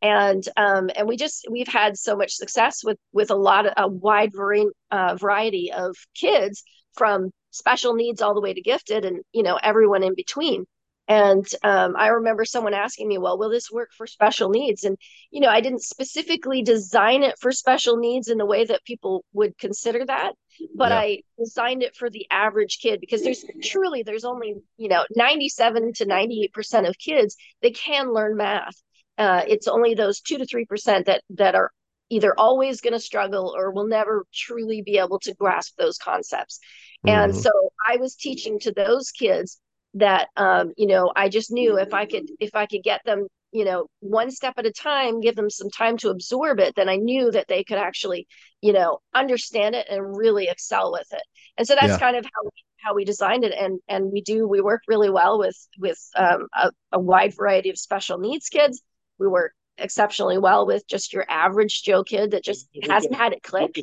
and 0.02 0.46
um, 0.56 0.90
and 0.94 1.08
we 1.08 1.16
just 1.16 1.46
we've 1.50 1.68
had 1.68 1.98
so 1.98 2.16
much 2.16 2.32
success 2.32 2.84
with 2.84 2.98
with 3.12 3.30
a 3.30 3.36
lot 3.36 3.66
of 3.66 3.72
a 3.76 3.88
wide 3.88 4.32
variety, 4.32 4.70
uh, 4.90 5.16
variety 5.16 5.72
of 5.72 5.96
kids 6.14 6.62
from 6.94 7.30
special 7.50 7.94
needs 7.94 8.22
all 8.22 8.34
the 8.34 8.40
way 8.40 8.54
to 8.54 8.60
gifted 8.60 9.04
and 9.04 9.22
you 9.32 9.42
know 9.42 9.58
everyone 9.62 10.02
in 10.02 10.14
between. 10.14 10.64
And 11.10 11.46
um, 11.64 11.96
i 11.96 12.08
remember 12.08 12.44
someone 12.44 12.74
asking 12.74 13.08
me 13.08 13.18
well 13.18 13.38
will 13.38 13.48
this 13.48 13.70
work 13.70 13.88
for 13.96 14.06
special 14.06 14.50
needs? 14.50 14.84
And 14.84 14.96
you 15.30 15.40
know 15.40 15.48
i 15.48 15.60
didn't 15.60 15.82
specifically 15.82 16.62
design 16.62 17.22
it 17.22 17.36
for 17.40 17.50
special 17.50 17.96
needs 17.96 18.28
in 18.28 18.38
the 18.38 18.46
way 18.46 18.66
that 18.66 18.84
people 18.84 19.24
would 19.32 19.56
consider 19.58 20.04
that 20.04 20.32
but 20.76 20.90
yeah. 20.90 20.98
i 20.98 21.22
designed 21.38 21.82
it 21.82 21.96
for 21.96 22.10
the 22.10 22.26
average 22.30 22.78
kid 22.80 23.00
because 23.00 23.22
there's 23.22 23.44
truly 23.62 24.02
there's 24.02 24.24
only 24.24 24.54
you 24.76 24.88
know 24.88 25.04
97 25.16 25.94
to 25.94 26.06
98 26.06 26.52
percent 26.52 26.86
of 26.86 26.98
kids 26.98 27.36
they 27.62 27.70
can 27.70 28.12
learn 28.12 28.36
math 28.36 28.76
uh, 29.18 29.42
it's 29.46 29.68
only 29.68 29.94
those 29.94 30.20
two 30.20 30.38
to 30.38 30.46
three 30.46 30.64
percent 30.64 31.06
that 31.06 31.22
that 31.30 31.54
are 31.54 31.70
either 32.10 32.32
always 32.38 32.80
going 32.80 32.94
to 32.94 33.00
struggle 33.00 33.54
or 33.56 33.70
will 33.70 33.86
never 33.86 34.24
truly 34.32 34.82
be 34.82 34.98
able 34.98 35.18
to 35.18 35.34
grasp 35.34 35.74
those 35.76 35.98
concepts. 35.98 36.58
Mm-hmm. 37.06 37.18
And 37.18 37.36
so 37.36 37.50
I 37.86 37.98
was 37.98 38.14
teaching 38.14 38.58
to 38.60 38.72
those 38.72 39.10
kids 39.10 39.60
that 39.94 40.28
um, 40.36 40.72
you 40.76 40.86
know 40.86 41.12
I 41.14 41.28
just 41.28 41.50
knew 41.50 41.78
if 41.78 41.92
I 41.92 42.06
could 42.06 42.30
if 42.40 42.54
I 42.54 42.66
could 42.66 42.82
get 42.82 43.02
them 43.04 43.26
you 43.52 43.64
know 43.64 43.86
one 44.00 44.30
step 44.30 44.54
at 44.56 44.66
a 44.66 44.72
time 44.72 45.20
give 45.20 45.34
them 45.34 45.50
some 45.50 45.70
time 45.70 45.96
to 45.96 46.10
absorb 46.10 46.60
it 46.60 46.74
then 46.76 46.88
i 46.88 46.96
knew 46.96 47.30
that 47.30 47.46
they 47.48 47.64
could 47.64 47.78
actually 47.78 48.26
you 48.60 48.72
know 48.72 48.98
understand 49.14 49.74
it 49.74 49.86
and 49.88 50.16
really 50.16 50.48
excel 50.48 50.92
with 50.92 51.06
it 51.12 51.22
and 51.56 51.66
so 51.66 51.74
that's 51.74 51.92
yeah. 51.92 51.98
kind 51.98 52.16
of 52.16 52.24
how 52.24 52.44
we 52.44 52.50
how 52.80 52.94
we 52.94 53.04
designed 53.04 53.44
it 53.44 53.54
and 53.58 53.80
and 53.88 54.12
we 54.12 54.20
do 54.20 54.46
we 54.46 54.60
work 54.60 54.82
really 54.86 55.10
well 55.10 55.38
with 55.38 55.56
with 55.78 55.98
um, 56.16 56.46
a, 56.54 56.70
a 56.92 57.00
wide 57.00 57.34
variety 57.34 57.70
of 57.70 57.78
special 57.78 58.18
needs 58.18 58.48
kids 58.48 58.82
we 59.18 59.26
work 59.26 59.52
exceptionally 59.76 60.38
well 60.38 60.66
with 60.66 60.86
just 60.86 61.12
your 61.12 61.24
average 61.28 61.82
Joe 61.82 62.02
kid 62.04 62.32
that 62.32 62.44
just 62.44 62.68
hasn't 62.82 63.14
had 63.14 63.32
it 63.32 63.42
click. 63.42 63.78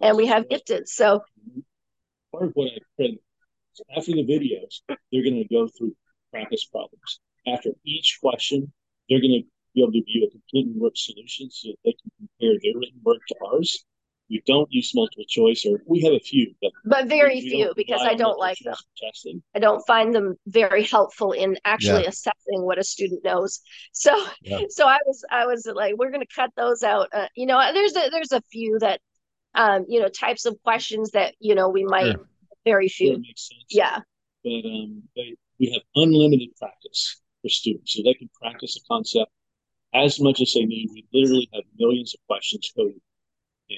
And 0.00 0.16
we 0.16 0.26
have 0.26 0.48
gifted. 0.48 0.88
So 0.88 1.20
mm-hmm. 1.48 1.60
part 2.30 2.44
of 2.44 2.52
what 2.54 2.70
I 2.72 2.78
said 2.96 3.16
after 3.96 4.12
the 4.12 4.24
videos, 4.24 4.80
they're 5.10 5.22
going 5.22 5.42
to 5.42 5.48
go 5.48 5.68
through 5.68 5.96
practice 6.30 6.64
problems. 6.66 7.20
After 7.46 7.70
each 7.84 8.18
question, 8.22 8.72
they're 9.08 9.20
going 9.20 9.42
to 9.42 9.48
be 9.74 9.82
able 9.82 9.92
to 9.92 10.04
view 10.04 10.26
a 10.26 10.30
complete 10.30 10.68
work 10.76 10.92
solution 10.94 11.50
so 11.50 11.68
that 11.68 11.76
they 11.84 11.92
can 11.92 12.10
compare 12.18 12.58
their 12.62 12.78
written 12.78 13.00
work 13.02 13.20
to 13.28 13.34
ours 13.46 13.84
we 14.32 14.42
don't 14.46 14.72
use 14.72 14.92
multiple 14.94 15.26
choice, 15.28 15.66
or 15.66 15.82
we 15.86 16.00
have 16.00 16.14
a 16.14 16.18
few, 16.18 16.54
but 16.62 16.72
but 16.86 17.06
very 17.06 17.42
few 17.42 17.74
because 17.76 18.00
I 18.00 18.14
don't 18.14 18.38
like 18.38 18.58
them. 18.64 18.74
Testing. 18.96 19.42
I 19.54 19.58
don't 19.58 19.86
find 19.86 20.14
them 20.14 20.36
very 20.46 20.84
helpful 20.84 21.32
in 21.32 21.58
actually 21.66 22.04
yeah. 22.04 22.08
assessing 22.08 22.62
what 22.62 22.78
a 22.78 22.82
student 22.82 23.22
knows. 23.24 23.60
So 23.92 24.10
yeah. 24.42 24.60
so 24.70 24.88
I 24.88 24.98
was 25.06 25.22
I 25.30 25.44
was 25.44 25.66
like, 25.66 25.96
we're 25.98 26.10
going 26.10 26.26
to 26.26 26.34
cut 26.34 26.50
those 26.56 26.82
out. 26.82 27.08
Uh, 27.12 27.26
you 27.36 27.44
know, 27.44 27.60
there's 27.74 27.94
a, 27.94 28.08
there's 28.10 28.32
a 28.32 28.40
few 28.50 28.78
that 28.78 29.00
um 29.54 29.84
you 29.86 30.00
know 30.00 30.08
types 30.08 30.46
of 30.46 30.56
questions 30.64 31.10
that 31.10 31.34
you 31.38 31.54
know 31.54 31.68
we 31.68 31.84
might 31.84 32.12
sure. 32.12 32.26
very 32.64 32.88
few. 32.88 33.22
Yeah. 33.68 33.98
But 34.42 34.64
um, 34.64 35.02
they, 35.14 35.36
we 35.60 35.70
have 35.72 35.82
unlimited 35.94 36.56
practice 36.58 37.20
for 37.42 37.50
students, 37.50 37.92
so 37.92 38.02
they 38.02 38.14
can 38.14 38.30
practice 38.40 38.76
a 38.76 38.80
concept 38.88 39.30
as 39.94 40.18
much 40.18 40.40
as 40.40 40.54
they 40.54 40.64
need. 40.64 40.88
We 40.90 41.06
literally 41.12 41.50
have 41.52 41.64
millions 41.78 42.14
of 42.14 42.26
questions 42.26 42.72
coded 42.74 43.00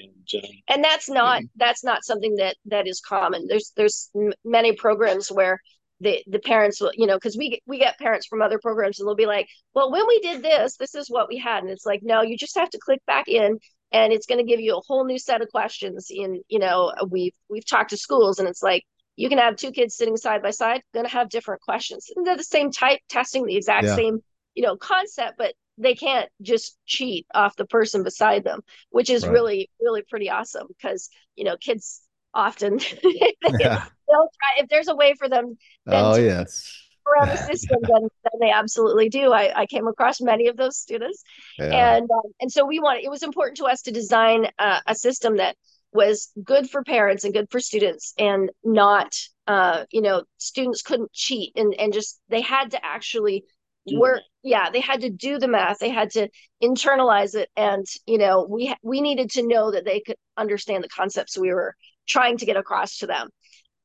and 0.03 0.43
um, 0.43 0.49
and 0.69 0.83
that's 0.83 1.09
not 1.09 1.43
that's 1.55 1.83
not 1.83 2.03
something 2.03 2.35
that 2.35 2.55
that 2.65 2.87
is 2.87 3.01
common. 3.01 3.47
There's 3.47 3.71
there's 3.75 4.11
many 4.43 4.73
programs 4.73 5.29
where 5.31 5.59
the 6.01 6.23
the 6.27 6.39
parents 6.39 6.81
will 6.81 6.91
you 6.93 7.07
know 7.07 7.15
because 7.15 7.37
we 7.37 7.61
we 7.65 7.79
get 7.79 7.97
parents 7.97 8.27
from 8.27 8.41
other 8.41 8.59
programs 8.59 8.99
and 8.99 9.07
they'll 9.07 9.15
be 9.15 9.25
like 9.25 9.47
well 9.73 9.91
when 9.91 10.05
we 10.07 10.19
did 10.19 10.43
this 10.43 10.75
this 10.77 10.95
is 10.95 11.09
what 11.09 11.29
we 11.29 11.37
had. 11.37 11.63
And 11.63 11.71
it's 11.71 11.85
like 11.85 12.01
no 12.03 12.21
you 12.21 12.37
just 12.37 12.57
have 12.57 12.69
to 12.71 12.79
click 12.79 13.01
back 13.05 13.27
in 13.27 13.59
and 13.91 14.11
it's 14.11 14.25
going 14.25 14.39
to 14.39 14.49
give 14.49 14.59
you 14.59 14.77
a 14.77 14.81
whole 14.87 15.05
new 15.05 15.19
set 15.19 15.41
of 15.41 15.49
questions 15.49 16.07
in 16.09 16.41
you 16.47 16.59
know 16.59 16.93
we've 17.09 17.33
we've 17.49 17.65
talked 17.65 17.91
to 17.91 17.97
schools 17.97 18.39
and 18.39 18.47
it's 18.47 18.63
like 18.63 18.83
you 19.15 19.29
can 19.29 19.37
have 19.37 19.55
two 19.55 19.71
kids 19.71 19.95
sitting 19.95 20.17
side 20.17 20.41
by 20.41 20.51
side 20.51 20.81
going 20.93 21.05
to 21.05 21.11
have 21.11 21.29
different 21.29 21.61
questions. 21.61 22.09
And 22.13 22.27
they're 22.27 22.35
the 22.35 22.43
same 22.43 22.71
type 22.71 22.99
testing 23.09 23.45
the 23.45 23.55
exact 23.55 23.85
yeah. 23.85 23.95
same 23.95 24.19
you 24.55 24.63
know 24.63 24.75
concept 24.77 25.35
but 25.37 25.53
they 25.77 25.95
can't 25.95 26.29
just 26.41 26.77
cheat 26.85 27.25
off 27.33 27.55
the 27.55 27.65
person 27.65 28.03
beside 28.03 28.43
them, 28.43 28.61
which 28.89 29.09
is 29.09 29.23
right. 29.23 29.33
really, 29.33 29.69
really 29.81 30.03
pretty 30.03 30.29
awesome 30.29 30.67
because, 30.67 31.09
you 31.35 31.43
know, 31.43 31.57
kids 31.57 32.01
often 32.33 32.79
yeah. 33.03 33.85
they'll 34.07 34.29
try 34.39 34.57
if 34.57 34.69
there's 34.69 34.87
a 34.87 34.95
way 34.95 35.13
for 35.17 35.29
them. 35.29 35.57
Oh, 35.87 36.15
yes. 36.15 36.71
Around 37.07 37.29
the 37.29 37.37
system, 37.51 37.77
then, 37.81 38.01
then 38.01 38.39
they 38.39 38.51
absolutely 38.51 39.09
do. 39.09 39.31
I, 39.31 39.61
I 39.61 39.65
came 39.65 39.87
across 39.87 40.21
many 40.21 40.47
of 40.47 40.57
those 40.57 40.77
students, 40.77 41.23
yeah. 41.59 41.95
and 41.95 42.09
um, 42.09 42.31
and 42.41 42.51
so 42.51 42.65
we 42.65 42.79
wanted 42.79 43.03
It 43.03 43.11
was 43.11 43.21
important 43.21 43.57
to 43.57 43.65
us 43.65 43.83
to 43.83 43.91
design 43.91 44.47
uh, 44.57 44.79
a 44.87 44.95
system 44.95 45.37
that 45.37 45.55
was 45.95 46.31
good 46.43 46.69
for 46.69 46.83
parents 46.83 47.23
and 47.23 47.33
good 47.33 47.49
for 47.49 47.59
students 47.59 48.13
and 48.19 48.51
not 48.63 49.15
uh 49.47 49.85
you 49.91 50.01
know 50.01 50.23
students 50.37 50.81
couldn't 50.81 51.11
cheat 51.13 51.53
and 51.55 51.73
and 51.79 51.93
just 51.93 52.19
they 52.27 52.41
had 52.41 52.71
to 52.71 52.85
actually 52.85 53.45
work 53.93 54.21
yeah 54.43 54.69
they 54.69 54.79
had 54.79 55.01
to 55.01 55.09
do 55.09 55.37
the 55.37 55.47
math. 55.47 55.79
They 55.79 55.89
had 55.89 56.11
to 56.11 56.27
internalize 56.63 57.35
it 57.35 57.49
and 57.55 57.85
you 58.05 58.17
know 58.17 58.45
we 58.49 58.73
we 58.83 59.01
needed 59.01 59.31
to 59.31 59.47
know 59.47 59.71
that 59.71 59.85
they 59.85 59.99
could 59.99 60.17
understand 60.37 60.83
the 60.83 60.89
concepts 60.89 61.37
we 61.37 61.53
were 61.53 61.75
trying 62.07 62.37
to 62.37 62.45
get 62.45 62.57
across 62.57 62.97
to 62.99 63.07
them. 63.07 63.29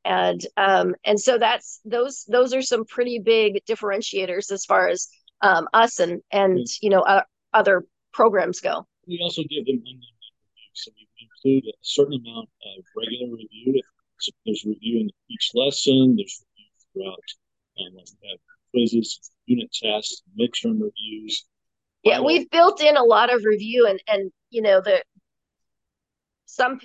And 0.04 0.40
um 0.56 0.94
and 1.04 1.20
so 1.20 1.38
that's 1.38 1.80
those 1.84 2.24
those 2.28 2.54
are 2.54 2.62
some 2.62 2.84
pretty 2.86 3.18
big 3.18 3.62
differentiators 3.68 4.50
as 4.50 4.64
far 4.64 4.88
as 4.88 5.08
um 5.42 5.68
us 5.74 5.98
and 5.98 6.22
and 6.32 6.66
you 6.80 6.90
know 6.90 7.00
uh, 7.00 7.22
other 7.52 7.84
programs 8.12 8.60
go. 8.60 8.86
We 9.06 9.20
also 9.22 9.42
give 9.42 9.66
them 9.66 9.82
so 10.72 10.90
we 10.96 11.06
include 11.20 11.64
a 11.68 11.76
certain 11.82 12.14
amount 12.14 12.48
of 12.78 12.84
regular 12.96 13.34
review 13.34 13.82
so 14.20 14.32
there's 14.44 14.64
review 14.64 15.00
in 15.00 15.10
each 15.30 15.50
lesson. 15.54 16.14
There's 16.16 16.44
review 16.44 16.70
throughout 16.92 17.24
um, 17.80 18.38
quizzes 18.70 19.30
unit 19.50 19.70
tests 19.72 20.22
midterm 20.38 20.80
reviews 20.80 21.44
yeah 22.04 22.20
we've 22.20 22.48
built 22.50 22.80
in 22.80 22.96
a 22.96 23.02
lot 23.02 23.32
of 23.32 23.44
review 23.44 23.86
and 23.86 24.00
and 24.06 24.30
you 24.50 24.62
know 24.62 24.80
the 24.80 25.02
some 26.46 26.78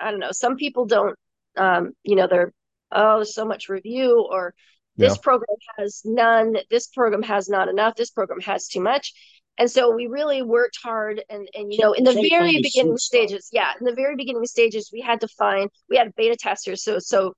i 0.00 0.10
don't 0.10 0.20
know 0.20 0.32
some 0.32 0.56
people 0.56 0.84
don't 0.84 1.16
um 1.56 1.92
you 2.02 2.16
know 2.16 2.26
they're 2.26 2.52
oh 2.92 3.22
so 3.22 3.44
much 3.44 3.68
review 3.68 4.26
or 4.30 4.54
this 4.96 5.14
yeah. 5.14 5.20
program 5.22 5.56
has 5.78 6.02
none 6.04 6.56
this 6.70 6.88
program 6.88 7.22
has 7.22 7.48
not 7.48 7.68
enough 7.68 7.94
this 7.94 8.10
program 8.10 8.40
has 8.40 8.66
too 8.66 8.80
much 8.80 9.12
and 9.58 9.70
so 9.70 9.94
we 9.94 10.06
really 10.06 10.42
worked 10.42 10.78
hard 10.82 11.22
and 11.28 11.48
and 11.54 11.72
you 11.72 11.78
know 11.80 11.92
in 11.92 12.04
the 12.04 12.28
very 12.28 12.60
beginning 12.62 12.96
stages 12.96 13.48
yeah 13.52 13.72
in 13.78 13.84
the 13.84 13.94
very 13.94 14.16
beginning 14.16 14.44
stages 14.44 14.90
we 14.92 15.00
had 15.00 15.20
to 15.20 15.28
find 15.28 15.70
we 15.88 15.96
had 15.96 16.14
beta 16.16 16.36
testers 16.36 16.82
so 16.82 16.98
so 16.98 17.34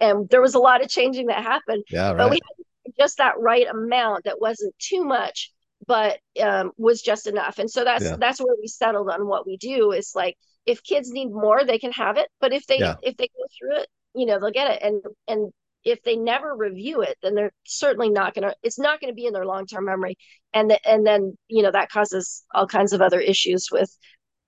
and 0.00 0.28
there 0.30 0.42
was 0.42 0.54
a 0.54 0.58
lot 0.58 0.82
of 0.82 0.88
changing 0.88 1.26
that 1.26 1.42
happened 1.42 1.82
yeah 1.90 2.08
right. 2.08 2.18
but 2.18 2.30
we 2.30 2.36
had 2.36 2.64
just 2.98 3.18
that 3.18 3.38
right 3.38 3.66
amount 3.68 4.24
that 4.24 4.40
wasn't 4.40 4.74
too 4.78 5.04
much 5.04 5.52
but 5.86 6.18
um, 6.40 6.72
was 6.76 7.02
just 7.02 7.26
enough 7.26 7.58
and 7.58 7.70
so 7.70 7.84
that's 7.84 8.04
yeah. 8.04 8.16
that's 8.18 8.40
where 8.40 8.54
we 8.60 8.68
settled 8.68 9.10
on 9.10 9.26
what 9.26 9.46
we 9.46 9.56
do 9.56 9.92
is 9.92 10.12
like 10.14 10.36
if 10.66 10.82
kids 10.82 11.10
need 11.10 11.30
more 11.30 11.64
they 11.64 11.78
can 11.78 11.92
have 11.92 12.16
it 12.16 12.28
but 12.40 12.52
if 12.52 12.66
they 12.66 12.78
yeah. 12.78 12.94
if 13.02 13.16
they 13.16 13.26
go 13.26 13.44
through 13.58 13.82
it 13.82 13.88
you 14.14 14.26
know 14.26 14.38
they'll 14.38 14.50
get 14.50 14.70
it 14.70 14.82
and 14.82 15.02
and 15.28 15.52
if 15.84 16.00
they 16.04 16.14
never 16.14 16.54
review 16.56 17.02
it 17.02 17.16
then 17.22 17.34
they're 17.34 17.52
certainly 17.64 18.10
not 18.10 18.34
going 18.34 18.48
to 18.48 18.54
it's 18.62 18.78
not 18.78 19.00
going 19.00 19.10
to 19.10 19.14
be 19.14 19.26
in 19.26 19.32
their 19.32 19.46
long-term 19.46 19.84
memory 19.84 20.16
and 20.54 20.70
the, 20.70 20.88
and 20.88 21.04
then 21.04 21.36
you 21.48 21.62
know 21.62 21.72
that 21.72 21.90
causes 21.90 22.44
all 22.54 22.66
kinds 22.66 22.92
of 22.92 23.00
other 23.00 23.20
issues 23.20 23.68
with 23.72 23.90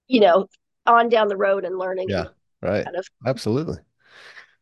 you 0.06 0.20
know 0.20 0.46
on 0.86 1.08
down 1.08 1.28
the 1.28 1.36
road 1.36 1.64
and 1.64 1.78
learning 1.78 2.06
yeah 2.08 2.26
right 2.62 2.84
kind 2.84 2.96
of. 2.96 3.06
absolutely 3.26 3.76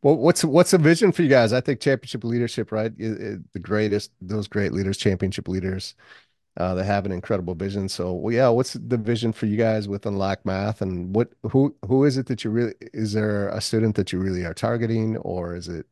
well 0.02 0.16
what's 0.16 0.44
what's 0.44 0.72
the 0.72 0.78
vision 0.78 1.12
for 1.12 1.22
you 1.22 1.28
guys 1.28 1.52
i 1.52 1.60
think 1.60 1.80
championship 1.80 2.24
leadership 2.24 2.72
right 2.72 2.92
it, 2.98 3.20
it, 3.20 3.52
the 3.52 3.58
greatest 3.58 4.10
those 4.20 4.48
great 4.48 4.72
leaders 4.72 4.98
championship 4.98 5.48
leaders 5.48 5.94
uh, 6.58 6.74
they 6.74 6.84
have 6.84 7.06
an 7.06 7.12
incredible 7.12 7.54
vision. 7.54 7.88
So, 7.88 8.12
well, 8.12 8.34
yeah, 8.34 8.48
what's 8.48 8.74
the 8.74 8.98
vision 8.98 9.32
for 9.32 9.46
you 9.46 9.56
guys 9.56 9.88
with 9.88 10.04
Unlock 10.04 10.44
Math, 10.44 10.82
and 10.82 11.14
what 11.14 11.32
who 11.50 11.74
who 11.86 12.04
is 12.04 12.18
it 12.18 12.26
that 12.26 12.44
you 12.44 12.50
really 12.50 12.74
is 12.92 13.12
there 13.14 13.48
a 13.48 13.60
student 13.60 13.96
that 13.96 14.12
you 14.12 14.18
really 14.18 14.44
are 14.44 14.52
targeting, 14.54 15.16
or 15.18 15.56
is 15.56 15.68
it, 15.68 15.86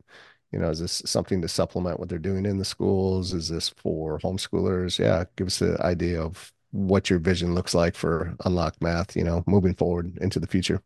you 0.52 0.58
know, 0.58 0.68
is 0.70 0.80
this 0.80 1.02
something 1.06 1.40
to 1.42 1.48
supplement 1.48 1.98
what 1.98 2.08
they're 2.10 2.18
doing 2.18 2.44
in 2.44 2.58
the 2.58 2.64
schools? 2.64 3.32
Is 3.32 3.48
this 3.48 3.70
for 3.70 4.18
homeschoolers? 4.18 4.98
Yeah, 4.98 5.24
give 5.36 5.46
us 5.46 5.60
an 5.62 5.78
idea 5.80 6.20
of 6.22 6.52
what 6.72 7.08
your 7.10 7.18
vision 7.20 7.54
looks 7.54 7.74
like 7.74 7.94
for 7.96 8.36
Unlock 8.44 8.80
Math. 8.82 9.16
You 9.16 9.24
know, 9.24 9.42
moving 9.46 9.74
forward 9.74 10.18
into 10.20 10.38
the 10.40 10.46
future. 10.46 10.82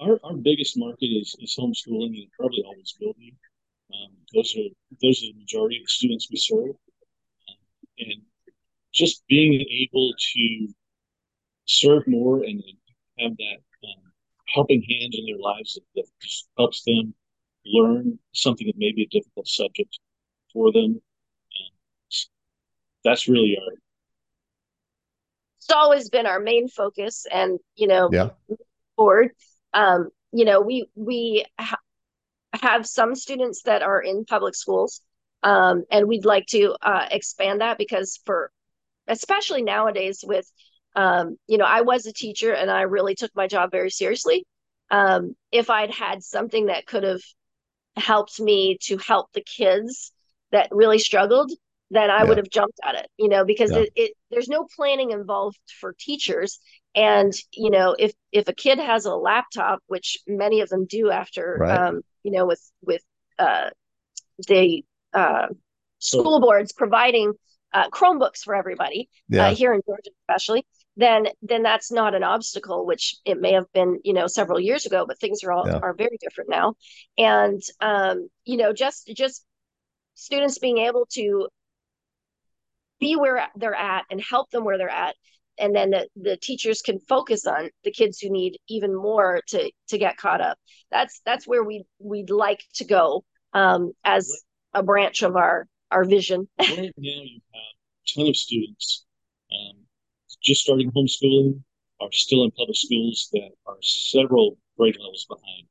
Our, 0.00 0.18
our 0.24 0.36
biggest 0.36 0.78
market 0.78 1.06
is, 1.06 1.36
is 1.40 1.56
homeschooling 1.58 2.14
and 2.16 2.32
probably 2.38 2.62
always 2.66 2.94
will 3.00 3.14
be. 3.18 3.34
Um, 3.92 4.12
those 4.34 4.54
are 4.56 4.68
those 5.02 5.22
are 5.22 5.32
the 5.32 5.38
majority 5.38 5.76
of 5.76 5.82
the 5.82 5.88
students 5.88 6.28
we 6.30 6.36
serve, 6.36 6.70
um, 6.70 7.56
and 7.98 8.22
just 8.94 9.24
being 9.28 9.54
able 9.54 10.12
to 10.34 10.68
serve 11.66 12.06
more 12.06 12.42
and 12.42 12.62
have 13.18 13.36
that 13.36 13.58
um, 13.84 14.12
helping 14.46 14.82
hand 14.82 15.14
in 15.14 15.26
their 15.26 15.38
lives 15.38 15.74
that, 15.74 15.82
that, 15.94 16.04
just 16.22 16.48
helps 16.56 16.82
them 16.84 17.14
learn 17.66 18.18
something 18.32 18.66
that 18.66 18.78
may 18.78 18.92
be 18.92 19.02
a 19.02 19.08
difficult 19.08 19.46
subject 19.46 19.98
for 20.52 20.72
them. 20.72 21.00
Um, 21.00 21.76
that's 23.04 23.28
really 23.28 23.56
our. 23.60 23.74
It's 25.58 25.70
always 25.70 26.10
been 26.10 26.26
our 26.26 26.40
main 26.40 26.68
focus, 26.68 27.26
and 27.30 27.58
you 27.74 27.86
know, 27.86 28.08
yeah. 28.12 28.30
forward, 28.96 29.32
um, 29.72 30.08
you 30.32 30.44
know, 30.44 30.60
we 30.60 30.88
we 30.94 31.44
ha- 31.58 31.78
have 32.54 32.86
some 32.86 33.14
students 33.14 33.62
that 33.62 33.82
are 33.82 34.00
in 34.00 34.24
public 34.24 34.54
schools, 34.54 35.00
um, 35.42 35.84
and 35.90 36.08
we'd 36.08 36.24
like 36.24 36.46
to 36.46 36.76
uh, 36.82 37.06
expand 37.10 37.60
that 37.60 37.78
because 37.78 38.20
for 38.24 38.50
especially 39.08 39.62
nowadays 39.62 40.24
with 40.26 40.50
um, 40.96 41.36
you 41.46 41.58
know 41.58 41.64
i 41.64 41.82
was 41.82 42.06
a 42.06 42.12
teacher 42.12 42.52
and 42.52 42.70
i 42.70 42.82
really 42.82 43.14
took 43.14 43.30
my 43.34 43.46
job 43.46 43.70
very 43.70 43.90
seriously. 43.90 44.46
Um, 44.90 45.36
if 45.52 45.70
i'd 45.70 45.90
had 45.90 46.22
something 46.22 46.66
that 46.66 46.86
could 46.86 47.04
have 47.04 47.22
helped 47.96 48.40
me 48.40 48.78
to 48.82 48.98
help 48.98 49.32
the 49.32 49.42
kids 49.42 50.12
that 50.52 50.68
really 50.72 50.98
struggled 50.98 51.52
then 51.90 52.10
i 52.10 52.18
yeah. 52.18 52.24
would 52.24 52.38
have 52.38 52.50
jumped 52.50 52.78
at 52.84 52.94
it 52.94 53.08
you 53.16 53.28
know 53.28 53.44
because 53.44 53.70
yeah. 53.70 53.78
it, 53.78 53.92
it, 53.96 54.12
there's 54.30 54.48
no 54.48 54.66
planning 54.76 55.10
involved 55.10 55.58
for 55.80 55.94
teachers 55.98 56.60
and 56.94 57.32
you 57.52 57.70
know 57.70 57.94
if 57.98 58.12
if 58.32 58.48
a 58.48 58.52
kid 58.52 58.78
has 58.78 59.04
a 59.04 59.14
laptop 59.14 59.80
which 59.86 60.18
many 60.26 60.60
of 60.60 60.68
them 60.68 60.86
do 60.86 61.10
after 61.10 61.56
right. 61.60 61.78
um, 61.78 62.00
you 62.22 62.32
know 62.32 62.46
with 62.46 62.62
with 62.82 63.02
uh, 63.38 63.70
the 64.48 64.84
uh, 65.12 65.46
school 65.98 66.40
boards 66.40 66.72
providing 66.72 67.32
uh, 67.72 67.88
Chromebooks 67.90 68.40
for 68.42 68.54
everybody 68.54 69.08
uh, 69.32 69.36
yeah. 69.36 69.50
here 69.50 69.72
in 69.72 69.80
Georgia, 69.86 70.10
especially, 70.28 70.66
then 70.96 71.28
then 71.42 71.62
that's 71.62 71.92
not 71.92 72.14
an 72.14 72.22
obstacle, 72.22 72.84
which 72.84 73.16
it 73.24 73.40
may 73.40 73.52
have 73.52 73.70
been, 73.72 74.00
you 74.04 74.12
know, 74.12 74.26
several 74.26 74.58
years 74.58 74.86
ago. 74.86 75.04
But 75.06 75.18
things 75.18 75.44
are 75.44 75.52
all 75.52 75.68
are 75.68 75.94
very 75.94 76.18
different 76.20 76.50
now, 76.50 76.74
and 77.16 77.62
um, 77.80 78.28
you 78.44 78.56
know, 78.56 78.72
just 78.72 79.10
just 79.16 79.44
students 80.14 80.58
being 80.58 80.78
able 80.78 81.06
to 81.12 81.48
be 83.00 83.16
where 83.16 83.48
they're 83.56 83.74
at 83.74 84.04
and 84.10 84.22
help 84.22 84.50
them 84.50 84.64
where 84.64 84.78
they're 84.78 84.88
at 84.88 85.14
and 85.58 85.74
then 85.74 85.90
the, 85.90 86.08
the 86.16 86.36
teachers 86.36 86.80
can 86.80 86.98
focus 87.00 87.46
on 87.46 87.70
the 87.84 87.90
kids 87.90 88.18
who 88.18 88.30
need 88.30 88.56
even 88.68 88.94
more 88.94 89.40
to 89.48 89.70
to 89.88 89.98
get 89.98 90.16
caught 90.16 90.40
up 90.40 90.58
that's 90.90 91.20
that's 91.24 91.46
where 91.46 91.64
we 91.64 91.84
we'd 91.98 92.30
like 92.30 92.60
to 92.74 92.84
go 92.84 93.24
um, 93.52 93.92
as 94.04 94.42
a 94.74 94.82
branch 94.82 95.22
of 95.22 95.36
our 95.36 95.66
our 95.90 96.04
vision. 96.04 96.48
right 96.58 96.68
now, 96.68 96.82
you 96.96 97.40
have 97.52 97.62
a 97.62 98.20
ton 98.20 98.28
of 98.28 98.36
students 98.36 99.04
um, 99.52 99.78
just 100.42 100.62
starting 100.62 100.90
homeschooling, 100.92 101.62
are 102.00 102.12
still 102.12 102.44
in 102.44 102.50
public 102.52 102.76
schools 102.76 103.28
that 103.32 103.50
are 103.66 103.76
several 103.82 104.56
grade 104.78 104.96
levels 104.98 105.26
behind. 105.28 105.66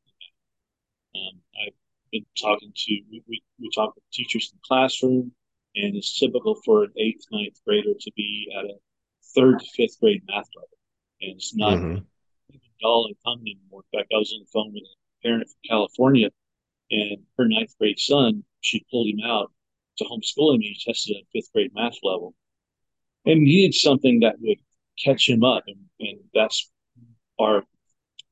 Um, 1.15 1.39
I've 1.65 1.73
been 2.11 2.25
talking 2.39 2.71
to, 2.75 2.93
we, 3.09 3.23
we, 3.27 3.41
we 3.59 3.69
talk 3.73 3.95
with 3.95 4.03
teachers 4.11 4.51
in 4.51 4.57
the 4.57 4.67
classroom, 4.67 5.31
and 5.75 5.95
it's 5.95 6.19
typical 6.19 6.55
for 6.65 6.83
an 6.83 6.91
eighth, 6.97 7.25
ninth 7.31 7.59
grader 7.65 7.93
to 7.99 8.11
be 8.15 8.51
at 8.57 8.65
a 8.65 8.73
third 9.35 9.59
to 9.59 9.65
fifth 9.75 9.99
grade 9.99 10.23
math 10.27 10.47
level. 10.55 10.69
And 11.21 11.35
it's 11.35 11.55
not 11.55 11.73
mm-hmm. 11.73 11.97
even 12.49 12.61
dull 12.81 13.07
and 13.07 13.15
common 13.25 13.45
anymore. 13.47 13.83
In 13.91 13.99
fact, 13.99 14.11
I 14.13 14.17
was 14.17 14.33
on 14.33 14.41
the 14.41 14.51
phone 14.51 14.73
with 14.73 14.83
a 14.83 15.27
parent 15.27 15.47
from 15.47 15.69
California, 15.69 16.29
and 16.91 17.17
her 17.37 17.47
ninth 17.47 17.77
grade 17.77 17.99
son, 17.99 18.43
she 18.61 18.85
pulled 18.89 19.07
him 19.07 19.19
out 19.25 19.51
to 19.97 20.05
homeschooling 20.05 20.59
me, 20.59 20.77
he 20.77 20.91
tested 20.91 21.17
at 21.17 21.23
fifth 21.33 21.51
grade 21.53 21.71
math 21.75 21.97
level 22.03 22.33
and 23.25 23.39
he 23.39 23.45
needed 23.45 23.73
something 23.73 24.21
that 24.21 24.35
would 24.39 24.57
catch 25.03 25.29
him 25.29 25.43
up. 25.43 25.63
And, 25.67 25.77
and 25.99 26.19
that's 26.33 26.69
our 27.39 27.63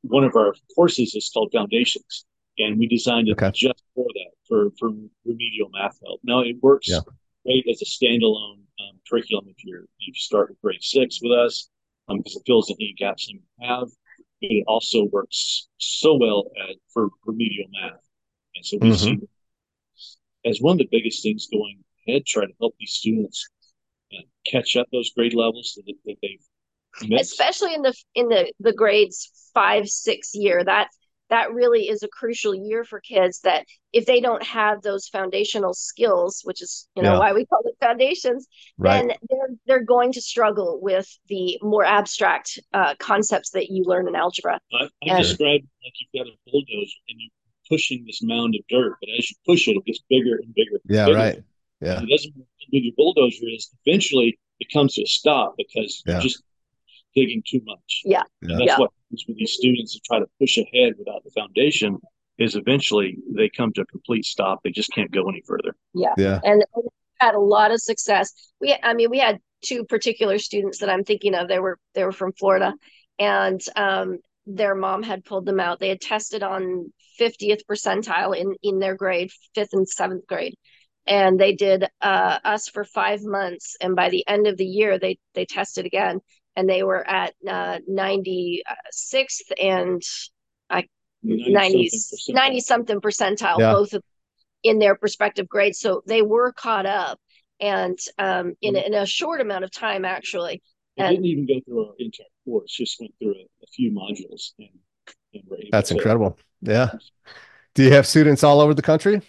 one 0.01 0.23
of 0.23 0.35
our 0.35 0.53
courses 0.75 1.15
is 1.15 1.29
called 1.33 1.51
Foundations. 1.53 2.25
And 2.57 2.79
we 2.79 2.87
designed 2.87 3.27
it 3.27 3.33
okay. 3.33 3.51
just 3.53 3.83
for 3.93 4.05
that, 4.05 4.31
for, 4.47 4.71
for 4.79 4.89
remedial 5.25 5.69
math 5.71 5.99
help. 6.03 6.21
Now 6.23 6.39
it 6.39 6.55
works 6.61 6.89
yeah. 6.89 7.01
Great 7.47 7.65
as 7.71 7.81
a 7.81 7.85
standalone 7.85 8.59
um, 8.79 8.99
curriculum 9.09 9.45
if 9.47 9.63
you're 9.63 9.85
you 9.99 10.13
start 10.13 10.49
with 10.49 10.61
grade 10.61 10.83
six 10.83 11.19
with 11.21 11.31
us, 11.31 11.69
because 12.07 12.35
um, 12.35 12.41
it 12.41 12.45
fills 12.45 12.69
any 12.69 12.93
gaps 12.97 13.27
you 13.29 13.39
have. 13.61 13.87
But 14.41 14.51
it 14.51 14.65
also 14.67 15.05
works 15.05 15.67
so 15.77 16.15
well 16.15 16.51
at, 16.69 16.75
for 16.93 17.09
remedial 17.25 17.69
math. 17.71 17.99
And 18.55 18.65
so 18.65 18.77
we 18.79 18.89
mm-hmm. 18.89 19.19
see 19.19 19.27
as 20.45 20.59
one 20.61 20.73
of 20.73 20.77
the 20.79 20.89
biggest 20.91 21.23
things 21.23 21.47
going 21.51 21.83
ahead, 22.07 22.25
trying 22.25 22.49
to 22.49 22.53
help 22.59 22.75
these 22.79 22.93
students 22.93 23.49
uh, 24.13 24.21
catch 24.45 24.75
up 24.75 24.87
those 24.91 25.11
grade 25.15 25.33
levels 25.33 25.73
that, 25.75 25.93
that 26.05 26.15
they've 26.21 27.09
missed. 27.09 27.31
Especially 27.31 27.73
in 27.73 27.81
the 27.81 27.93
in 28.13 28.29
the 28.29 28.51
the 28.59 28.73
grades 28.73 29.31
five 29.53 29.87
six 29.87 30.35
year 30.35 30.63
that 30.63 30.89
that 31.29 31.53
really 31.53 31.89
is 31.89 32.03
a 32.03 32.07
crucial 32.07 32.53
year 32.55 32.83
for 32.83 32.99
kids 32.99 33.41
that 33.41 33.65
if 33.93 34.05
they 34.05 34.19
don't 34.21 34.43
have 34.43 34.81
those 34.81 35.07
foundational 35.07 35.73
skills 35.73 36.41
which 36.43 36.61
is 36.61 36.87
you 36.95 37.03
know 37.03 37.13
Yeah. 37.13 37.19
why 37.19 37.33
we 37.33 37.45
call 37.45 37.61
it 37.65 37.75
foundations 37.81 38.47
Right. 38.77 39.07
then 39.07 39.17
they're 39.29 39.49
they're 39.65 39.83
going 39.85 40.11
to 40.13 40.21
struggle 40.21 40.79
with 40.81 41.07
the 41.27 41.57
more 41.61 41.83
abstract 41.85 42.59
uh, 42.73 42.95
concepts 42.99 43.51
that 43.51 43.69
you 43.69 43.83
learn 43.85 44.07
in 44.07 44.15
algebra 44.15 44.59
I, 44.73 44.83
I 44.85 44.89
And- 45.01 45.23
describe 45.23 45.61
it 45.61 45.69
like 45.83 45.93
you've 45.99 46.25
got 46.25 46.31
a 46.31 46.35
bulldozer 46.51 46.97
and 47.09 47.19
you're 47.19 47.31
pushing 47.69 48.05
this 48.05 48.23
mound 48.23 48.55
of 48.55 48.61
dirt, 48.69 48.95
but 49.01 49.09
as 49.17 49.29
you 49.29 49.35
push 49.45 49.67
it, 49.67 49.75
it 49.75 49.83
gets 49.85 49.99
bigger 50.09 50.35
and 50.41 50.53
bigger. 50.55 50.75
and 50.75 50.95
Yeah. 50.95 51.05
bigger. 51.05 51.17
Right. 51.17 51.43
Yeah. 51.81 52.01
It 52.01 52.07
doesn't 52.09 52.33
matter 52.37 52.47
how 52.61 52.65
big 52.71 52.85
your 52.85 52.93
bulldozer 52.95 53.43
is. 53.53 53.69
Eventually, 53.85 54.39
it 54.61 54.67
comes 54.71 54.93
to 54.93 55.01
a 55.03 55.05
stop 55.05 55.55
because 55.57 56.01
Yeah. 56.07 56.13
you're 56.13 56.21
just 56.21 56.43
digging 57.17 57.41
too 57.45 57.61
much. 57.65 58.01
Yeah. 58.05 58.23
And 58.41 58.51
that's 58.51 58.65
Yeah. 58.65 58.77
what 58.77 58.91
happens 59.03 59.25
with 59.27 59.37
these 59.37 59.53
students 59.53 59.93
that 59.93 60.01
try 60.05 60.19
to 60.19 60.27
push 60.39 60.57
ahead 60.57 60.93
without 60.99 61.23
the 61.23 61.31
foundation. 61.31 61.97
Is 62.37 62.55
eventually 62.55 63.17
they 63.35 63.49
come 63.49 63.73
to 63.73 63.81
a 63.81 63.85
complete 63.87 64.23
stop. 64.25 64.59
They 64.63 64.69
just 64.69 64.91
can't 64.93 65.09
go 65.11 65.27
any 65.27 65.41
further. 65.47 65.75
Yeah. 65.95 66.13
Yeah. 66.17 66.39
and 66.43 66.63
we 66.75 66.83
had 67.19 67.33
a 67.33 67.39
lot 67.39 67.71
of 67.71 67.81
success. 67.81 68.31
We, 68.61 68.77
I 68.83 68.93
mean, 68.93 69.09
we 69.09 69.17
had 69.17 69.39
two 69.63 69.85
particular 69.85 70.37
students 70.37 70.77
that 70.79 70.89
I'm 70.89 71.03
thinking 71.03 71.33
of. 71.33 71.47
They 71.47 71.57
were 71.59 71.79
they 71.95 72.03
were 72.03 72.11
from 72.11 72.33
Florida, 72.33 72.73
and 73.17 73.59
um, 73.75 74.19
their 74.45 74.75
mom 74.75 75.01
had 75.01 75.25
pulled 75.25 75.47
them 75.47 75.59
out. 75.59 75.79
They 75.79 75.89
had 75.89 75.99
tested 75.99 76.43
on 76.43 76.93
50th 77.19 77.61
percentile 77.69 78.37
in 78.37 78.53
in 78.61 78.77
their 78.77 78.95
grade, 78.95 79.31
fifth 79.55 79.73
and 79.73 79.89
seventh 79.89 80.27
grade, 80.27 80.53
and 81.07 81.39
they 81.39 81.53
did 81.53 81.87
uh, 82.01 82.37
us 82.43 82.69
for 82.69 82.83
five 82.83 83.21
months. 83.23 83.75
And 83.81 83.95
by 83.95 84.09
the 84.11 84.23
end 84.27 84.45
of 84.45 84.57
the 84.57 84.65
year, 84.65 84.99
they 84.99 85.17
they 85.33 85.45
tested 85.45 85.87
again, 85.87 86.19
and 86.57 86.67
they 86.67 86.83
were 86.83 87.07
at 87.07 87.33
uh, 87.47 87.77
96th 87.89 89.51
and 89.61 90.01
90 91.25 91.89
something 91.89 92.35
90 92.35 92.59
something 92.59 93.01
percentile 93.01 93.59
Yeah. 93.59 93.73
both 93.73 93.93
of 93.93 94.03
in 94.63 94.79
their 94.79 94.97
respective 95.01 95.47
grades 95.47 95.79
so 95.79 96.01
they 96.05 96.21
were 96.21 96.51
caught 96.51 96.85
up 96.85 97.19
and 97.59 97.97
um 98.17 98.53
in, 98.61 98.73
Mm-hmm. 98.73 98.83
a- 98.83 98.85
in 98.87 98.93
a 98.93 99.05
short 99.05 99.41
amount 99.41 99.63
of 99.63 99.71
time 99.71 100.03
actually 100.05 100.61
They 100.97 101.03
And- 101.03 101.15
didn't 101.15 101.25
even 101.27 101.45
go 101.47 101.59
through 101.65 101.85
our 101.87 101.93
entire 101.99 102.27
course; 102.45 102.71
just 102.73 102.99
went 102.99 103.13
through 103.19 103.35
a, 103.35 103.43
a 103.63 103.67
few 103.75 103.91
modules, 103.91 104.53
and, 104.59 104.69
and 105.33 105.43
were 105.47 105.57
able 105.57 105.69
That's 105.71 105.89
to- 105.89 105.95
incredible. 105.95 106.37
Yeah. 106.61 106.89
Do 107.75 107.83
you 107.83 107.91
have 107.91 108.07
students 108.07 108.43
all 108.43 108.59
over 108.61 108.73
the 108.73 108.81
country? 108.81 109.21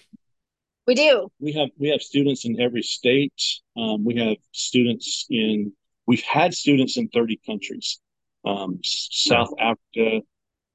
we 0.86 0.94
do 0.94 1.28
We 1.40 1.52
have 1.52 1.68
we 1.78 1.88
have 1.88 2.00
students 2.00 2.44
in 2.46 2.58
every 2.60 2.82
state. 2.82 3.38
Um, 3.76 4.04
we 4.04 4.14
have 4.16 4.36
students 4.52 5.26
in. 5.30 5.72
We've 6.08 6.22
had 6.22 6.54
students 6.54 6.96
in 6.96 7.08
thirty 7.08 7.40
countries. 7.46 8.00
Um, 8.44 8.80
S- 8.84 9.08
South 9.12 9.50
Africa. 9.60 10.22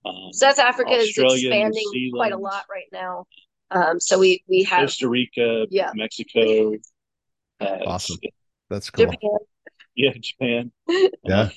Um, 0.06 0.34
south 0.34 0.60
africa 0.60 0.91
Australia, 0.91 1.34
is 1.34 1.43
New 1.43 1.48
expanding 1.50 2.12
quite 2.13 2.34
a 2.34 2.38
lot 2.38 2.65
right 2.69 2.89
now 2.91 3.26
um 3.72 4.02
so 4.02 4.19
we 4.19 4.43
we 4.50 4.63
have 4.63 4.82
Costa 4.82 5.08
Rica, 5.08 5.65
Yeah. 5.69 5.91
Mexico. 5.96 6.74
Uh, 7.62 7.65
Awesome. 7.86 8.17
That's 8.69 8.89
cool. 8.89 9.06
japan 9.06 9.38
Yeah, 9.96 10.12
Japan. 10.19 10.72
Yeah. 11.24 11.50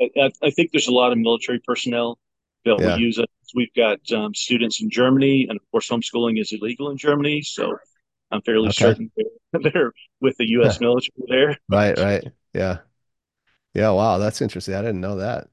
I, 0.00 0.10
I, 0.16 0.30
I 0.44 0.50
think 0.50 0.70
there's 0.70 0.86
a 0.86 0.92
lot 0.92 1.10
of 1.10 1.18
military 1.18 1.58
personnel 1.66 2.18
that 2.64 2.78
Yeah. 2.78 2.92
will 2.94 3.00
use 3.00 3.18
it. 3.18 3.28
We've 3.52 3.74
got 3.74 3.98
um, 4.12 4.32
students 4.32 4.80
in 4.80 4.88
Germany, 4.88 5.46
and 5.48 5.58
of 5.58 5.70
course, 5.72 5.88
homeschooling 5.88 6.40
is 6.40 6.52
illegal 6.52 6.88
in 6.90 6.96
Germany. 6.98 7.42
So 7.42 7.76
I'm 8.30 8.42
fairly 8.42 8.68
Okay. 8.68 8.84
certain 8.84 9.10
they're, 9.16 9.72
they're 9.72 9.92
with 10.20 10.36
the 10.38 10.46
U.S. 10.50 10.80
military 10.80 11.26
there. 11.28 11.58
Right, 11.68 11.98
right. 11.98 12.24
Yeah. 12.54 12.78
Yeah, 13.74 13.90
wow, 13.90 14.18
that's 14.18 14.42
interesting. 14.42 14.74
I 14.74 14.82
didn't 14.82 15.00
know 15.00 15.16
that. 15.16 15.48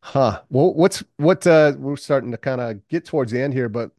Huh. 0.00 0.42
Well, 0.50 0.74
what's 0.74 1.02
what 1.16 1.46
uh 1.46 1.72
we're 1.78 1.96
starting 1.96 2.30
to 2.32 2.36
kind 2.38 2.60
of 2.60 2.86
get 2.88 3.04
towards 3.06 3.32
the 3.32 3.40
end 3.40 3.52
here, 3.54 3.68
but 3.68 3.90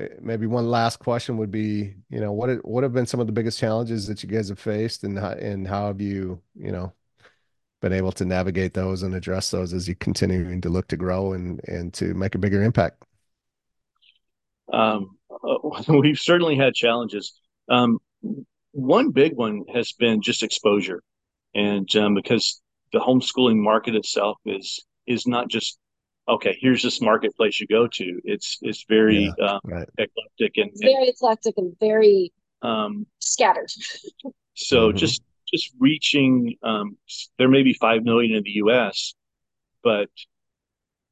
uh, 0.00 0.06
maybe 0.20 0.46
one 0.46 0.66
last 0.70 0.98
question 0.98 1.36
would 1.38 1.50
be, 1.50 1.96
you 2.10 2.20
know, 2.20 2.32
what 2.32 2.64
what 2.66 2.84
have 2.84 2.94
been 2.94 3.06
some 3.06 3.20
of 3.20 3.26
the 3.26 3.32
biggest 3.32 3.58
challenges 3.60 4.06
that 4.08 4.22
you 4.22 4.28
guys 4.30 4.48
have 4.50 4.58
faced 4.60 5.04
and 5.04 5.18
how, 5.18 5.30
and 5.32 5.68
how 5.68 5.88
have 5.88 6.00
you, 6.00 6.42
you 6.56 6.72
know, 6.72 6.92
been 7.82 7.92
able 7.94 8.12
to 8.12 8.24
navigate 8.26 8.74
those 8.74 9.02
and 9.04 9.14
address 9.14 9.50
those 9.50 9.72
as 9.74 9.88
you 9.88 9.94
continuing 9.96 10.60
to 10.62 10.70
look 10.70 10.88
to 10.88 10.98
grow 10.98 11.32
and 11.34 11.60
and 11.68 11.94
to 11.94 12.14
make 12.14 12.34
a 12.34 12.38
bigger 12.38 12.62
impact? 12.62 13.04
Um, 14.72 15.18
we've 15.88 16.18
certainly 16.18 16.56
had 16.56 16.74
challenges. 16.74 17.38
Um, 17.68 17.98
one 18.72 19.10
big 19.10 19.34
one 19.34 19.64
has 19.72 19.92
been 19.92 20.22
just 20.22 20.42
exposure, 20.42 21.02
and 21.54 21.94
um, 21.96 22.14
because 22.14 22.60
the 22.92 22.98
homeschooling 23.00 23.56
market 23.56 23.94
itself 23.94 24.38
is 24.44 24.84
is 25.06 25.26
not 25.26 25.48
just 25.48 25.78
okay. 26.28 26.56
Here's 26.60 26.82
this 26.82 27.00
marketplace 27.00 27.60
you 27.60 27.66
go 27.66 27.86
to. 27.86 28.20
It's 28.24 28.58
it's 28.62 28.84
very 28.88 29.32
um, 29.40 29.60
Right. 29.64 29.88
eclectic 29.98 30.56
and, 30.56 30.70
it's 30.70 30.80
very 30.80 31.08
eclectic 31.08 31.54
and 31.56 31.76
very 31.80 32.32
um, 32.62 33.06
scattered 33.20 33.70
so 34.54 34.90
Mhm. 34.92 34.96
just 34.96 35.22
just 35.52 35.72
reaching. 35.78 36.56
Um, 36.62 36.98
there 37.38 37.48
may 37.48 37.62
be 37.62 37.72
five 37.74 38.02
million 38.04 38.34
in 38.36 38.42
the 38.42 38.50
U.S., 38.64 39.14
but 39.82 40.10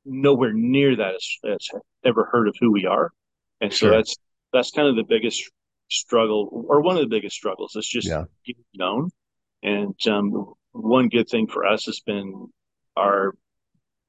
nowhere 0.04 0.52
near 0.52 0.94
that 0.96 1.12
has, 1.12 1.38
has 1.44 1.68
ever 2.04 2.28
heard 2.30 2.48
of 2.48 2.54
who 2.60 2.70
we 2.72 2.84
are, 2.86 3.12
and 3.60 3.72
so 3.72 3.86
Sure. 3.86 3.90
that's 3.92 4.16
that's 4.52 4.70
kind 4.70 4.88
of 4.88 4.96
the 4.96 5.04
biggest 5.04 5.50
struggle, 5.88 6.66
or 6.68 6.80
one 6.80 6.96
of 6.96 7.02
the 7.02 7.08
biggest 7.08 7.36
struggles. 7.36 7.74
It's 7.76 7.88
just 7.88 8.08
Yeah. 8.08 8.24
getting 8.44 8.64
known. 8.74 9.10
And 9.62 9.94
um, 10.06 10.54
one 10.76 11.08
good 11.08 11.28
thing 11.28 11.46
for 11.46 11.66
us 11.66 11.86
has 11.86 12.00
been 12.00 12.48
our 12.96 13.34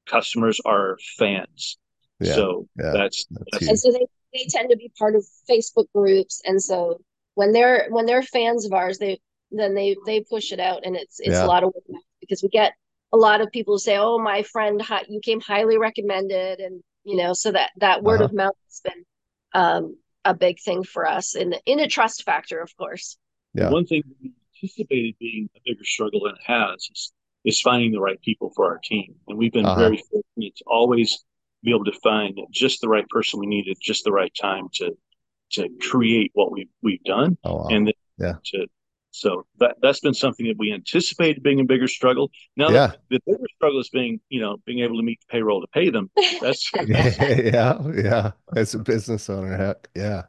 customers 0.06 0.60
are 0.64 0.98
fans. 1.18 1.78
Yeah. 2.20 2.34
So 2.34 2.68
Yeah. 2.78 2.92
that's, 2.92 3.26
That's 3.30 3.50
that's 3.52 3.68
and 3.68 3.78
so 3.78 3.92
they 3.92 4.06
they 4.34 4.46
tend 4.48 4.70
to 4.70 4.76
be 4.76 4.92
part 4.98 5.16
of 5.16 5.24
facebook 5.50 5.86
groups 5.94 6.42
and 6.44 6.62
so 6.62 7.00
when 7.34 7.52
they're 7.52 7.86
when 7.88 8.04
they're 8.04 8.22
fans 8.22 8.66
of 8.66 8.74
ours 8.74 8.98
they 8.98 9.18
then 9.50 9.74
they 9.74 9.96
they 10.04 10.20
push 10.20 10.52
it 10.52 10.60
out 10.60 10.84
and 10.84 10.96
it's 10.96 11.18
it's 11.18 11.38
Yeah. 11.38 11.44
a 11.44 11.46
lot 11.46 11.64
of 11.64 11.72
work 11.74 12.02
because 12.20 12.42
we 12.42 12.50
get 12.50 12.74
a 13.12 13.16
lot 13.16 13.40
of 13.40 13.50
people 13.52 13.78
say 13.78 13.96
oh 13.96 14.18
my 14.18 14.42
friend 14.42 14.82
you 15.08 15.20
came 15.22 15.40
highly 15.40 15.78
recommended 15.78 16.60
and 16.60 16.82
you 17.04 17.16
know 17.16 17.32
so 17.32 17.52
that 17.52 17.70
that 17.78 18.02
word 18.02 18.16
Uh-huh. 18.16 18.24
of 18.26 18.34
mouth 18.34 18.56
has 18.66 18.80
been 18.84 19.04
um 19.54 19.96
a 20.26 20.34
big 20.34 20.60
thing 20.60 20.84
for 20.84 21.08
us 21.08 21.34
in 21.34 21.54
in 21.64 21.80
a 21.80 21.88
trust 21.88 22.24
factor 22.24 22.60
of 22.60 22.76
course 22.76 23.16
Yeah. 23.54 23.70
one 23.70 23.86
thing 23.86 24.02
we 24.20 24.32
anticipated 24.62 25.14
being 25.18 25.48
a 25.56 25.60
bigger 25.64 25.84
struggle 25.84 26.20
than 26.24 26.34
it 26.34 26.42
has 26.44 26.88
is, 26.92 27.12
is 27.44 27.60
finding 27.60 27.92
the 27.92 28.00
right 28.00 28.20
people 28.22 28.50
for 28.54 28.66
our 28.66 28.78
team. 28.84 29.14
And 29.28 29.38
we've 29.38 29.52
been 29.52 29.72
Uh-huh. 29.72 29.74
very 29.74 30.02
fortunate 30.10 30.56
to 30.56 30.64
always 30.66 31.24
be 31.62 31.70
able 31.70 31.84
to 31.84 31.98
find 32.02 32.38
just 32.50 32.80
the 32.80 32.88
right 32.88 33.08
person 33.08 33.40
we 33.40 33.46
need 33.46 33.68
at 33.68 33.78
just 33.80 34.04
the 34.04 34.12
right 34.12 34.32
time 34.40 34.68
to 34.74 34.96
to 35.52 35.68
create 35.80 36.30
what 36.34 36.52
we've 36.52 36.68
we've 36.82 37.02
done. 37.04 37.36
Oh, 37.44 37.56
wow. 37.56 37.68
and 37.68 37.86
then 37.86 37.94
Yeah. 38.18 38.38
to 38.46 38.66
so 39.10 39.46
that 39.58 39.76
that's 39.82 40.00
been 40.00 40.14
something 40.14 40.46
that 40.46 40.58
we 40.58 40.72
anticipated 40.72 41.42
being 41.42 41.60
a 41.60 41.64
bigger 41.64 41.88
struggle. 41.88 42.30
Now 42.56 42.72
Yeah. 42.72 42.96
the 43.10 43.20
bigger 43.26 43.46
struggle 43.56 43.80
is 43.80 43.88
being 43.90 44.20
you 44.28 44.40
know 44.40 44.58
being 44.66 44.80
able 44.80 44.96
to 44.96 45.02
meet 45.02 45.20
the 45.20 45.32
payroll 45.32 45.60
to 45.60 45.66
pay 45.68 45.90
them. 45.90 46.10
That's 46.40 46.70
yeah, 46.78 47.78
yeah. 47.94 48.32
As 48.56 48.74
a 48.74 48.78
business 48.78 49.28
owner, 49.30 49.56
heck, 49.56 49.88
yeah, 49.94 50.24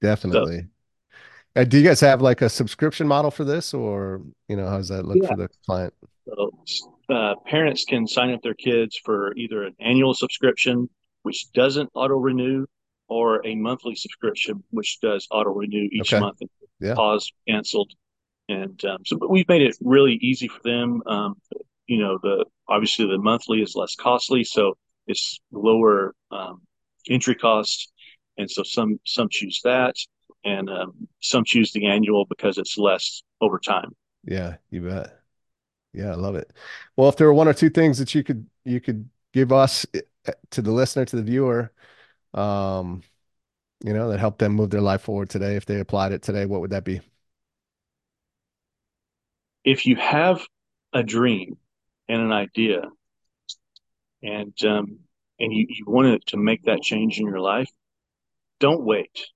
definitely. 0.00 0.68
Uh, 1.56 1.64
do 1.64 1.78
you 1.78 1.84
guys 1.84 2.00
have 2.00 2.20
like 2.20 2.42
a 2.42 2.48
subscription 2.50 3.08
model 3.08 3.30
for 3.30 3.42
this, 3.44 3.72
or 3.72 4.20
you 4.48 4.56
know, 4.56 4.68
how 4.68 4.76
does 4.76 4.88
that 4.88 5.06
look 5.06 5.16
Yeah. 5.22 5.28
for 5.28 5.36
the 5.36 5.48
client? 5.64 5.94
So, 6.28 6.50
uh, 7.08 7.34
parents 7.46 7.84
can 7.84 8.06
sign 8.06 8.32
up 8.32 8.42
their 8.42 8.54
kids 8.54 9.00
for 9.04 9.34
either 9.36 9.62
an 9.62 9.74
annual 9.80 10.12
subscription, 10.12 10.90
which 11.22 11.50
doesn't 11.52 11.88
auto 11.94 12.14
renew, 12.14 12.66
or 13.08 13.46
a 13.46 13.54
monthly 13.54 13.94
subscription, 13.94 14.62
which 14.70 14.98
does 15.00 15.26
auto 15.30 15.50
renew 15.50 15.88
each 15.92 16.12
Okay. 16.12 16.20
month 16.20 16.38
and 16.42 16.50
Yeah. 16.78 16.94
pause 16.94 17.32
canceled. 17.48 17.92
And 18.48 18.84
um, 18.84 18.98
so, 19.06 19.16
but 19.16 19.30
we've 19.30 19.48
made 19.48 19.62
it 19.62 19.76
really 19.80 20.14
easy 20.20 20.48
for 20.48 20.60
them. 20.62 21.02
Um, 21.06 21.40
you 21.86 21.98
know, 21.98 22.18
the 22.22 22.44
obviously 22.68 23.06
the 23.06 23.18
monthly 23.18 23.62
is 23.62 23.74
less 23.74 23.94
costly, 23.94 24.44
so 24.44 24.76
it's 25.06 25.38
lower 25.52 26.14
um, 26.30 26.60
entry 27.08 27.34
cost, 27.34 27.92
and 28.36 28.50
so 28.50 28.62
some 28.62 29.00
some 29.06 29.28
choose 29.30 29.60
that, 29.64 29.94
and 30.46 30.70
um, 30.70 31.08
some 31.22 31.44
choose 31.44 31.72
the 31.72 31.86
annual 31.88 32.26
because 32.26 32.58
it's 32.58 32.78
less 32.78 33.22
over 33.42 33.60
time. 33.60 33.92
Yeah, 34.24 34.56
you 34.70 34.82
bet. 34.82 35.20
Yeah, 35.94 36.12
I 36.12 36.14
love 36.16 36.36
it. 36.36 36.52
Well, 36.96 37.08
if 37.08 37.16
there 37.16 37.26
were 37.28 37.34
one 37.34 37.48
or 37.48 37.54
two 37.54 37.70
things 37.70 37.98
that 37.98 38.14
you 38.14 38.24
could 38.24 38.48
you 38.64 38.80
could 38.80 39.10
give 39.32 39.52
us 39.52 39.86
uh, 40.26 40.32
to 40.52 40.62
the 40.62 40.72
listener, 40.72 41.04
to 41.06 41.16
the 41.16 41.22
viewer, 41.22 41.72
um, 42.34 43.02
you 43.84 43.94
know, 43.94 44.10
that 44.10 44.20
helped 44.20 44.40
them 44.40 44.54
move 44.54 44.70
their 44.70 44.80
life 44.82 45.02
forward 45.02 45.30
today, 45.30 45.56
if 45.56 45.66
they 45.66 45.80
applied 45.80 46.12
it 46.12 46.22
today, 46.22 46.46
what 46.46 46.60
would 46.62 46.70
that 46.70 46.84
be? 46.84 47.00
if 49.64 49.86
you 49.86 49.96
have 49.96 50.46
a 50.92 51.02
dream 51.02 51.58
and 52.08 52.22
an 52.22 52.32
idea 52.32 52.82
and 54.22 54.54
um, 54.64 54.98
and 55.38 55.52
you, 55.52 55.66
you 55.68 55.84
wanted 55.86 56.24
to 56.26 56.36
make 56.36 56.64
that 56.64 56.82
change 56.82 57.18
in 57.18 57.26
your 57.26 57.40
life 57.40 57.68
don't 58.60 58.84
wait 58.84 59.26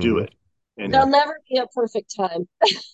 do 0.00 0.18
Mhm. 0.18 0.18
it 0.18 0.32
and 0.78 0.92
there'll 0.92 1.06
never 1.08 1.40
be 1.50 1.58
a 1.58 1.66
perfect 1.68 2.14
time 2.16 2.48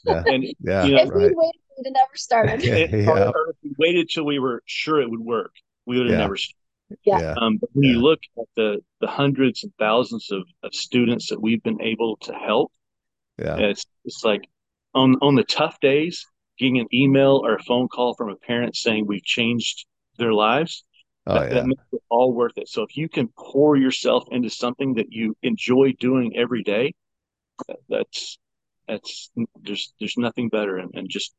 Yeah, 0.05 0.23
and 0.27 0.45
yeah, 0.61 0.85
You 0.85 0.95
know, 0.97 1.03
if 1.03 1.09
right. 1.11 1.17
we 1.17 1.23
waited 1.35 1.61
we'd 1.77 1.87
have 1.87 1.93
never 1.93 2.17
started 2.17 2.63
Yeah, 2.65 2.75
it- 2.75 2.91
yeah. 3.05 3.29
or 3.35 3.51
if 3.51 3.57
we 3.63 3.75
waited 3.79 4.09
till 4.09 4.25
we 4.25 4.39
were 4.39 4.63
sure 4.67 5.01
it 5.01 5.11
would 5.11 5.21
work 5.21 5.53
we 5.87 5.99
would 5.99 6.07
have 6.07 6.15
Yeah. 6.19 6.25
never 6.27 6.37
Yeah. 7.05 7.19
Yeah. 7.21 7.35
Um, 7.41 7.57
but 7.59 7.71
when 7.73 7.85
Yeah. 7.85 7.93
you 7.93 8.01
look 8.01 8.21
at 8.39 8.47
the 8.57 8.81
the 9.01 9.07
hundreds 9.07 9.65
and 9.65 9.73
thousands 9.79 10.31
of, 10.31 10.43
of 10.63 10.75
students 10.75 11.29
that 11.31 11.41
we've 11.41 11.63
been 11.63 11.81
able 11.83 12.17
to 12.19 12.33
help, 12.33 12.73
Yeah. 13.39 13.57
it's 13.59 13.85
it's 14.05 14.23
like 14.25 14.43
on 14.95 15.17
on 15.21 15.35
the 15.35 15.45
tough 15.45 15.81
days, 15.81 16.25
getting 16.59 16.79
an 16.79 16.87
email 16.93 17.41
or 17.45 17.55
a 17.55 17.63
phone 17.63 17.89
call 17.89 18.15
from 18.15 18.31
a 18.31 18.37
parent 18.37 18.77
saying 18.77 19.07
we've 19.07 19.25
changed 19.25 19.87
their 20.19 20.33
lives, 20.33 20.85
Oh 21.27 21.35
that, 21.35 21.49
yeah. 21.49 21.55
that 21.55 21.67
makes 21.67 21.83
it 21.93 22.03
all 22.11 22.33
worth 22.33 22.57
it. 22.59 22.69
So 22.69 22.83
if 22.83 22.97
you 22.97 23.09
can 23.09 23.29
pour 23.37 23.77
yourself 23.77 24.25
into 24.31 24.49
something 24.51 24.95
that 24.95 25.11
you 25.11 25.37
enjoy 25.43 25.93
doing 25.99 26.37
every 26.37 26.63
day, 26.63 26.85
that- 26.85 26.95
that's 27.89 28.39
that's 28.89 29.31
there's 29.63 29.93
there's 29.99 30.17
nothing 30.17 30.49
better, 30.49 30.77
and, 30.79 30.91
and 30.95 31.09
just 31.09 31.35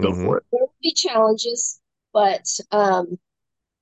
go 0.00 0.12
Mhm. 0.12 0.24
for 0.24 0.38
it. 0.38 0.44
there 0.52 0.60
will 0.60 0.74
be 0.82 0.92
challenges, 0.92 1.80
but 2.12 2.46
um, 2.70 3.18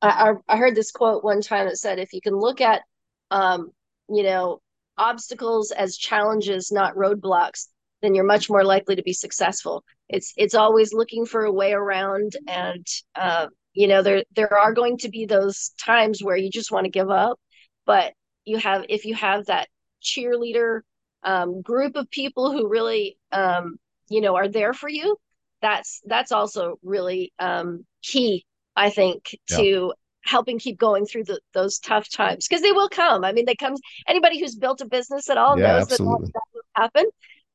I, 0.03 0.33
I 0.49 0.55
I 0.55 0.57
heard 0.57 0.75
this 0.75 0.93
quote 0.93 1.25
one 1.25 1.41
time 1.41 1.67
that 1.67 1.79
said, 1.79 1.99
if 1.99 2.13
you 2.13 2.21
can 2.21 2.37
look 2.37 2.61
at, 2.61 2.83
um, 3.31 3.71
you 4.09 4.23
know, 4.23 4.61
obstacles 4.99 5.71
as 5.73 5.97
challenges, 5.97 6.71
not 6.73 6.95
roadblocks, 6.95 7.69
then 8.03 8.15
you're 8.15 8.25
much 8.25 8.49
more 8.51 8.65
likely 8.65 8.97
to 8.97 9.03
be 9.03 9.13
successful. 9.13 9.85
It's 10.09 10.33
it's 10.37 10.55
always 10.55 10.93
looking 10.93 11.27
for 11.27 11.45
a 11.45 11.53
way 11.53 11.73
around, 11.73 12.37
and 12.49 12.87
uh, 13.15 13.49
you 13.73 13.89
know, 13.89 14.03
there 14.03 14.25
there 14.35 14.53
are 14.57 14.73
going 14.73 14.99
to 14.99 15.09
be 15.09 15.27
those 15.27 15.71
times 15.85 16.23
where 16.23 16.37
you 16.37 16.51
just 16.51 16.73
want 16.73 16.85
to 16.85 16.91
give 16.91 17.11
up, 17.11 17.39
but 17.87 18.13
you 18.45 18.59
have 18.59 18.85
if 18.89 19.05
you 19.05 19.15
have 19.15 19.47
that 19.47 19.69
cheerleader 20.03 20.81
um, 21.23 21.63
group 21.63 21.97
of 21.97 22.11
people 22.11 22.53
who 22.53 22.69
really 22.69 23.19
um, 23.33 23.79
you 24.09 24.21
know 24.21 24.37
are 24.37 24.49
there 24.49 24.73
for 24.75 24.89
you 24.89 25.17
that's 25.63 26.01
that's 26.07 26.33
also 26.33 26.79
really 26.83 27.33
um, 27.39 27.85
key 28.03 28.45
i 28.77 28.91
think 28.91 29.37
Yeah. 29.51 29.57
to 29.59 29.93
helping 30.23 30.59
keep 30.59 30.79
going 30.79 31.07
through 31.07 31.25
the, 31.25 31.41
those 31.55 31.79
tough 31.79 32.09
times 32.11 32.47
because 32.47 32.63
they 32.63 32.73
will 32.73 32.89
come 32.89 33.25
i 33.25 33.33
mean 33.33 33.45
they 33.47 33.55
come 33.55 33.75
anybody 34.07 34.39
who's 34.39 34.55
built 34.55 34.81
a 34.81 34.87
business 34.87 35.29
at 35.31 35.39
all 35.39 35.57
Yeah, 35.57 35.67
knows 35.69 35.87
that 35.89 36.01
absolutely. 36.01 36.27
that, 36.27 36.33
that 36.35 36.43
will 36.55 36.63
happen 36.75 37.05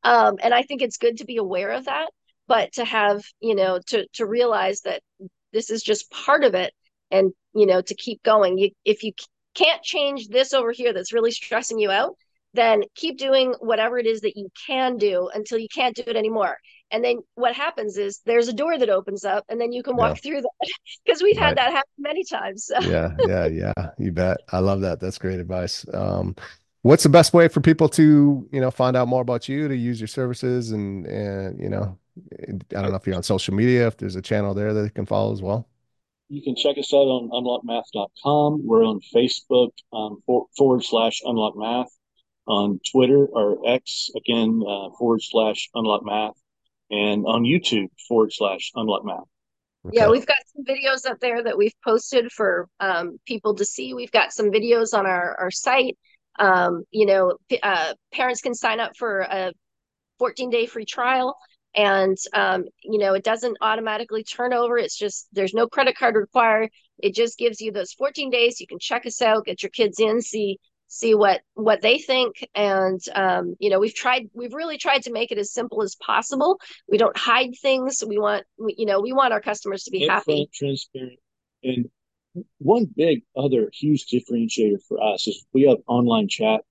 um, 0.03 0.35
and 0.41 0.53
i 0.53 0.63
think 0.63 0.81
it's 0.81 0.97
good 0.97 1.17
to 1.17 1.25
be 1.25 1.37
aware 1.37 1.71
of 1.71 1.85
that 1.85 2.09
but 2.47 2.71
to 2.73 2.85
have 2.85 3.23
you 3.39 3.55
know 3.55 3.79
to 3.87 4.07
to 4.13 4.25
realize 4.25 4.81
that 4.81 5.01
this 5.53 5.69
is 5.69 5.81
just 5.83 6.11
part 6.11 6.43
of 6.43 6.55
it 6.55 6.73
and 7.11 7.31
you 7.53 7.65
know 7.65 7.81
to 7.81 7.95
keep 7.95 8.21
going 8.23 8.57
you 8.57 8.71
if 8.83 9.03
you 9.03 9.13
can't 9.53 9.83
change 9.83 10.27
this 10.27 10.53
over 10.53 10.71
here 10.71 10.91
that's 10.93 11.13
really 11.13 11.31
stressing 11.31 11.79
you 11.79 11.89
out 11.91 12.15
then 12.55 12.83
keep 12.95 13.17
doing 13.17 13.53
whatever 13.59 13.97
it 13.97 14.05
is 14.05 14.21
that 14.21 14.35
you 14.37 14.49
can 14.67 14.97
do 14.97 15.29
until 15.33 15.57
you 15.57 15.67
can't 15.73 15.95
do 15.95 16.03
it 16.07 16.15
anymore. 16.15 16.57
And 16.91 17.03
then 17.03 17.17
what 17.35 17.55
happens 17.55 17.97
is 17.97 18.21
there's 18.25 18.47
a 18.47 18.53
door 18.53 18.77
that 18.77 18.89
opens 18.89 19.25
up 19.25 19.43
and 19.49 19.59
then 19.59 19.71
you 19.73 19.83
can 19.83 19.95
walk 19.95 20.21
through 20.21 20.41
that 20.41 20.69
because 21.05 21.21
we've 21.21 21.35
Right. 21.37 21.45
had 21.47 21.57
that 21.57 21.71
happen 21.71 21.89
many 21.97 22.23
times 22.23 22.65
so. 22.65 22.79
yeah 22.79 23.15
yeah 23.27 23.45
yeah. 23.63 23.73
You 23.97 24.11
bet. 24.11 24.37
I 24.51 24.59
love 24.59 24.81
that. 24.81 24.99
That's 24.99 25.17
great 25.17 25.39
advice. 25.39 25.85
Um 25.93 26.35
what's 26.83 27.01
the 27.03 27.09
best 27.09 27.33
way 27.33 27.47
for 27.47 27.61
people 27.61 27.89
to 27.89 28.47
you 28.51 28.61
know 28.61 28.69
find 28.69 28.95
out 28.95 29.07
more 29.07 29.21
about 29.21 29.49
you 29.49 29.67
to 29.67 29.75
use 29.75 29.99
your 29.99 30.07
services 30.07 30.71
and 30.71 31.07
and 31.07 31.59
you 31.59 31.67
know 31.67 31.97
i 32.77 32.81
don't 32.81 32.91
know 32.91 32.95
if 32.95 33.07
you're 33.07 33.15
on 33.15 33.23
social 33.23 33.55
media 33.55 33.87
if 33.87 33.97
there's 33.97 34.15
a 34.15 34.21
channel 34.21 34.53
there 34.53 34.71
that 34.71 34.83
they 34.83 34.89
can 34.89 35.05
follow 35.05 35.33
as 35.33 35.41
well? 35.41 35.67
You 36.29 36.41
can 36.41 36.55
check 36.55 36.77
us 36.77 36.93
out 36.93 37.07
on 37.07 37.29
unlockmath.com. 37.31 38.65
We're 38.65 38.83
on 38.85 38.99
Facebook 39.15 39.71
um, 39.93 40.23
for, 40.25 40.47
forward 40.57 40.83
slash 40.83 41.21
unlockmath, 41.23 41.87
on 42.47 42.79
Twitter 42.91 43.25
or 43.25 43.67
X 43.67 44.09
again 44.15 44.61
uh, 44.67 44.89
forward 44.97 45.21
slash 45.21 45.69
unlock 45.73 46.05
math, 46.05 46.33
and 46.91 47.25
on 47.25 47.43
YouTube 47.43 47.87
forward 48.07 48.31
slash 48.33 48.71
unlockmath. 48.75 49.25
Yeah, 49.91 50.03
Okay. 50.05 50.11
we've 50.13 50.25
got 50.25 50.37
some 50.53 50.63
videos 50.65 51.09
up 51.09 51.19
there 51.19 51.43
that 51.43 51.57
we've 51.57 51.75
posted 51.83 52.31
for 52.31 52.67
um, 52.79 53.19
people 53.27 53.53
to 53.55 53.65
see. 53.65 53.93
We've 53.93 54.11
got 54.11 54.33
some 54.33 54.51
videos 54.51 54.97
on 54.97 55.05
our, 55.05 55.35
our 55.39 55.51
site. 55.51 55.97
Um, 56.39 56.83
you 56.91 57.05
know, 57.05 57.37
p- 57.49 57.59
uh, 57.61 57.93
parents 58.11 58.41
can 58.41 58.55
sign 58.55 58.79
up 58.79 58.97
for 58.97 59.21
a 59.21 59.53
14 60.19 60.49
day 60.49 60.65
free 60.65 60.85
trial. 60.85 61.35
And, 61.75 62.17
um, 62.33 62.63
you 62.83 62.97
know, 62.99 63.13
it 63.13 63.23
doesn't 63.23 63.57
automatically 63.61 64.23
turn 64.23 64.53
over. 64.53 64.77
It's 64.77 64.97
just, 64.97 65.27
there's 65.33 65.53
no 65.53 65.67
credit 65.67 65.97
card 65.97 66.15
required. 66.15 66.69
It 66.99 67.13
just 67.13 67.37
gives 67.37 67.59
you 67.61 67.71
those 67.71 67.93
14 67.93 68.29
days. 68.31 68.59
You 68.59 68.67
can 68.67 68.79
check 68.79 69.05
us 69.05 69.21
out, 69.21 69.45
get 69.45 69.61
your 69.61 69.69
kids 69.71 69.99
in, 69.99 70.21
see, 70.21 70.57
see 70.95 71.13
what, 71.13 71.41
what 71.55 71.81
they 71.81 71.97
think. 71.99 72.47
And, 72.55 73.01
um, 73.13 73.55
you 73.59 73.69
know, 73.69 73.79
we've 73.79 73.93
tried, 73.93 74.29
we've 74.33 74.53
really 74.53 74.77
tried 74.77 75.03
to 75.03 75.11
make 75.11 75.31
it 75.33 75.37
as 75.37 75.51
simple 75.51 75.83
as 75.83 75.95
possible. 75.95 76.57
We 76.89 76.97
don't 76.97 77.17
hide 77.17 77.51
things. 77.61 78.01
We 78.07 78.17
want, 78.17 78.45
we, 78.57 78.75
you 78.77 78.85
know, 78.85 79.01
we 79.01 79.11
want 79.11 79.33
our 79.33 79.41
customers 79.41 79.83
to 79.83 79.91
be 79.91 80.07
happy. 80.07 80.49
Transparent, 80.53 81.19
and 81.63 81.89
one 82.59 82.85
big 82.95 83.23
other 83.35 83.69
huge 83.73 84.05
differentiator 84.07 84.79
for 84.87 85.03
us 85.03 85.27
is 85.27 85.45
we 85.53 85.63
have 85.63 85.79
online 85.85 86.29
chat 86.29 86.61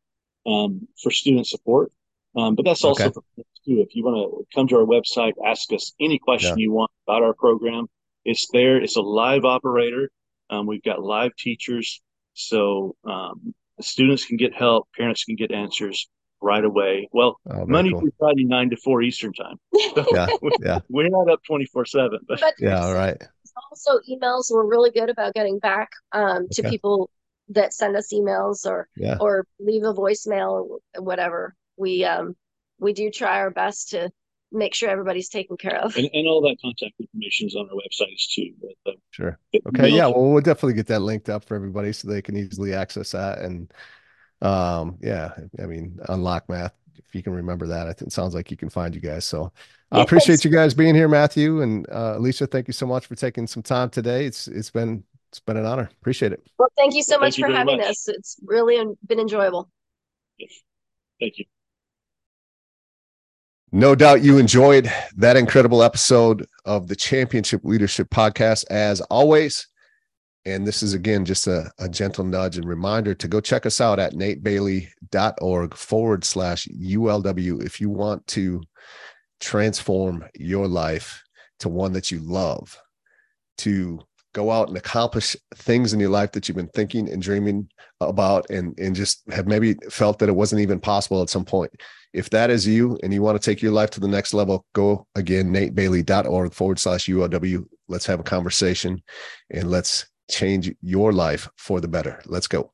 um, 0.46 0.88
for 1.02 1.10
student 1.10 1.46
support, 1.46 1.92
um, 2.34 2.54
but 2.54 2.64
that's 2.64 2.84
also 2.84 3.04
Okay. 3.04 3.12
for 3.12 3.22
too. 3.66 3.80
If 3.80 3.94
you 3.94 4.04
want 4.04 4.16
to 4.16 4.46
come 4.54 4.68
to 4.68 4.76
our 4.76 4.86
website, 4.86 5.32
ask 5.44 5.70
us 5.72 5.92
any 6.00 6.18
question 6.18 6.58
you 6.58 6.72
want 6.72 6.90
about 7.06 7.22
our 7.22 7.34
program, 7.34 7.86
it's 8.24 8.46
there. 8.52 8.76
It's 8.76 8.96
a 8.96 9.02
live 9.02 9.44
operator. 9.44 10.10
Um, 10.50 10.66
we've 10.66 10.82
got 10.82 11.02
live 11.02 11.34
teachers, 11.36 12.02
so 12.34 12.94
um, 13.04 13.54
students 13.80 14.24
can 14.24 14.36
get 14.36 14.54
help, 14.54 14.88
parents 14.96 15.24
can 15.24 15.36
get 15.36 15.50
answers 15.52 16.08
right 16.40 16.64
away. 16.64 17.08
Well, 17.12 17.36
Oh, 17.46 17.52
very 17.52 17.66
Monday 17.66 17.90
cool. 17.90 18.00
through 18.00 18.12
Friday, 18.18 18.44
nine 18.44 18.70
to 18.70 18.76
four 18.76 19.02
Eastern 19.02 19.32
time. 19.32 19.56
So 19.94 20.04
Yeah, 20.12 20.26
yeah. 20.62 20.80
we're 20.88 21.08
not 21.08 21.30
up 21.30 21.40
twenty 21.46 21.66
four 21.66 21.84
seven, 21.84 22.20
but 22.28 22.40
But 22.40 22.54
yeah 22.58 22.80
all 22.84 22.94
right 22.94 23.22
also 23.70 23.98
emails, 24.10 24.46
we're 24.50 24.64
really 24.66 24.90
good 24.90 25.10
about 25.10 25.34
getting 25.34 25.58
back 25.58 25.90
um, 26.12 26.48
to 26.50 26.62
Okay. 26.62 26.70
people 26.70 27.10
that 27.50 27.74
send 27.74 27.96
us 27.96 28.12
emails 28.12 28.66
or 28.66 28.88
yeah 28.96 29.16
or 29.20 29.46
leave 29.60 29.84
a 29.84 29.92
voicemail 29.92 30.80
or 30.94 31.02
whatever. 31.02 31.54
We 31.76 32.04
um 32.04 32.36
we 32.78 32.92
do 32.92 33.10
try 33.10 33.38
our 33.38 33.50
best 33.50 33.90
to 33.90 34.10
make 34.54 34.74
sure 34.74 34.88
everybody's 34.88 35.28
taken 35.28 35.56
care 35.56 35.76
of. 35.80 35.96
and, 35.96 36.08
and 36.12 36.26
all 36.26 36.40
that 36.42 36.56
contact 36.62 36.94
information 36.98 37.48
is 37.48 37.54
on 37.56 37.68
our 37.68 37.76
websites 37.76 38.32
too. 38.32 38.52
But, 38.60 38.92
uh, 38.92 38.96
sure 39.10 39.38
Okay, 39.66 39.88
yeah, 39.88 40.06
well, 40.06 40.30
we'll 40.32 40.42
definitely 40.42 40.74
get 40.74 40.86
that 40.88 41.00
linked 41.00 41.28
up 41.28 41.44
for 41.44 41.54
everybody 41.54 41.92
so 41.92 42.08
they 42.08 42.20
can 42.22 42.36
easily 42.36 42.74
access 42.74 43.12
that. 43.12 43.38
And 43.38 43.72
um, 44.42 44.98
yeah, 45.00 45.30
I 45.62 45.66
mean, 45.66 45.98
unlock 46.08 46.48
math. 46.48 46.74
If 46.96 47.14
you 47.14 47.22
can 47.22 47.32
remember 47.32 47.66
that, 47.68 48.00
it 48.02 48.12
sounds 48.12 48.34
like 48.34 48.50
you 48.50 48.56
can 48.56 48.68
find 48.68 48.94
you 48.94 49.00
guys. 49.00 49.24
So 49.24 49.52
I 49.90 49.98
Yes. 49.98 50.06
appreciate 50.06 50.44
you 50.44 50.50
guys 50.50 50.74
being 50.74 50.94
here, 50.94 51.08
Matthew 51.08 51.62
and 51.62 51.86
uh, 51.90 52.16
Alesia. 52.18 52.50
Thank 52.50 52.68
you 52.68 52.72
so 52.72 52.86
much 52.86 53.06
for 53.06 53.14
taking 53.14 53.46
some 53.46 53.62
time 53.62 53.90
today. 53.90 54.26
It's 54.26 54.48
it's 54.48 54.70
been 54.70 55.04
it's 55.30 55.40
been 55.40 55.56
an 55.56 55.66
honor. 55.66 55.88
Appreciate 56.00 56.32
it. 56.32 56.44
Well, 56.58 56.68
thank 56.76 56.94
you 56.94 57.02
so 57.02 57.12
Thank 57.12 57.22
much 57.22 57.38
you 57.38 57.46
for 57.46 57.52
having 57.52 57.78
much. 57.78 57.90
us. 57.90 58.08
It's 58.08 58.36
really 58.44 58.84
been 59.06 59.20
enjoyable. 59.20 59.70
Yes. 60.38 60.52
Thank 61.20 61.38
you. 61.38 61.44
No 63.74 63.96
doubt 63.96 64.22
you 64.22 64.38
enjoyed 64.38 64.88
that 65.16 65.36
incredible 65.36 65.82
episode 65.82 66.46
of 66.64 66.86
the 66.86 66.94
Championship 66.94 67.64
Leadership 67.64 68.08
Podcast, 68.08 68.64
as 68.70 69.00
always. 69.00 69.66
And 70.46 70.64
this 70.64 70.80
is 70.80 70.94
again 70.94 71.24
just 71.24 71.48
a, 71.48 71.72
a 71.80 71.88
gentle 71.88 72.22
nudge 72.22 72.56
and 72.56 72.68
reminder 72.68 73.16
to 73.16 73.26
go 73.26 73.40
check 73.40 73.66
us 73.66 73.80
out 73.80 73.98
at 73.98 74.12
natebailey.org 74.12 75.74
forward 75.74 76.24
slash 76.24 76.68
ULW 76.68 77.64
if 77.64 77.80
you 77.80 77.90
want 77.90 78.24
to 78.28 78.62
transform 79.40 80.24
your 80.36 80.68
life 80.68 81.24
to 81.58 81.68
one 81.68 81.94
that 81.94 82.12
you 82.12 82.20
love, 82.20 82.78
to 83.58 83.98
go 84.34 84.50
out 84.50 84.68
and 84.68 84.76
accomplish 84.76 85.34
things 85.54 85.94
in 85.94 86.00
your 86.00 86.10
life 86.10 86.32
that 86.32 86.46
you've 86.46 86.56
been 86.56 86.68
thinking 86.68 87.08
and 87.10 87.22
dreaming 87.22 87.68
about 88.00 88.44
and, 88.50 88.78
and 88.78 88.94
just 88.94 89.22
have 89.32 89.46
maybe 89.46 89.74
felt 89.90 90.18
that 90.18 90.28
it 90.28 90.36
wasn't 90.36 90.60
even 90.60 90.78
possible 90.78 91.22
at 91.22 91.30
some 91.30 91.44
point 91.44 91.72
if 92.14 92.30
that 92.30 92.48
is 92.48 92.66
you 92.66 92.96
and 93.02 93.12
you 93.12 93.20
want 93.20 93.40
to 93.40 93.44
take 93.44 93.60
your 93.60 93.72
life 93.72 93.90
to 93.90 94.00
the 94.00 94.08
next 94.08 94.32
level, 94.32 94.64
go 94.72 95.06
again, 95.16 95.52
natebailey.org 95.52 96.54
forward 96.54 96.78
slash 96.78 97.06
ULW. 97.06 97.66
Let's 97.88 98.06
have 98.06 98.20
a 98.20 98.24
conversation 98.24 99.02
and 99.50 99.68
let's 99.68 100.06
change 100.30 100.72
your 100.80 101.12
life 101.12 101.48
for 101.56 101.80
the 101.80 101.88
better. 101.88 102.22
Let's 102.24 102.46
go. 102.46 102.73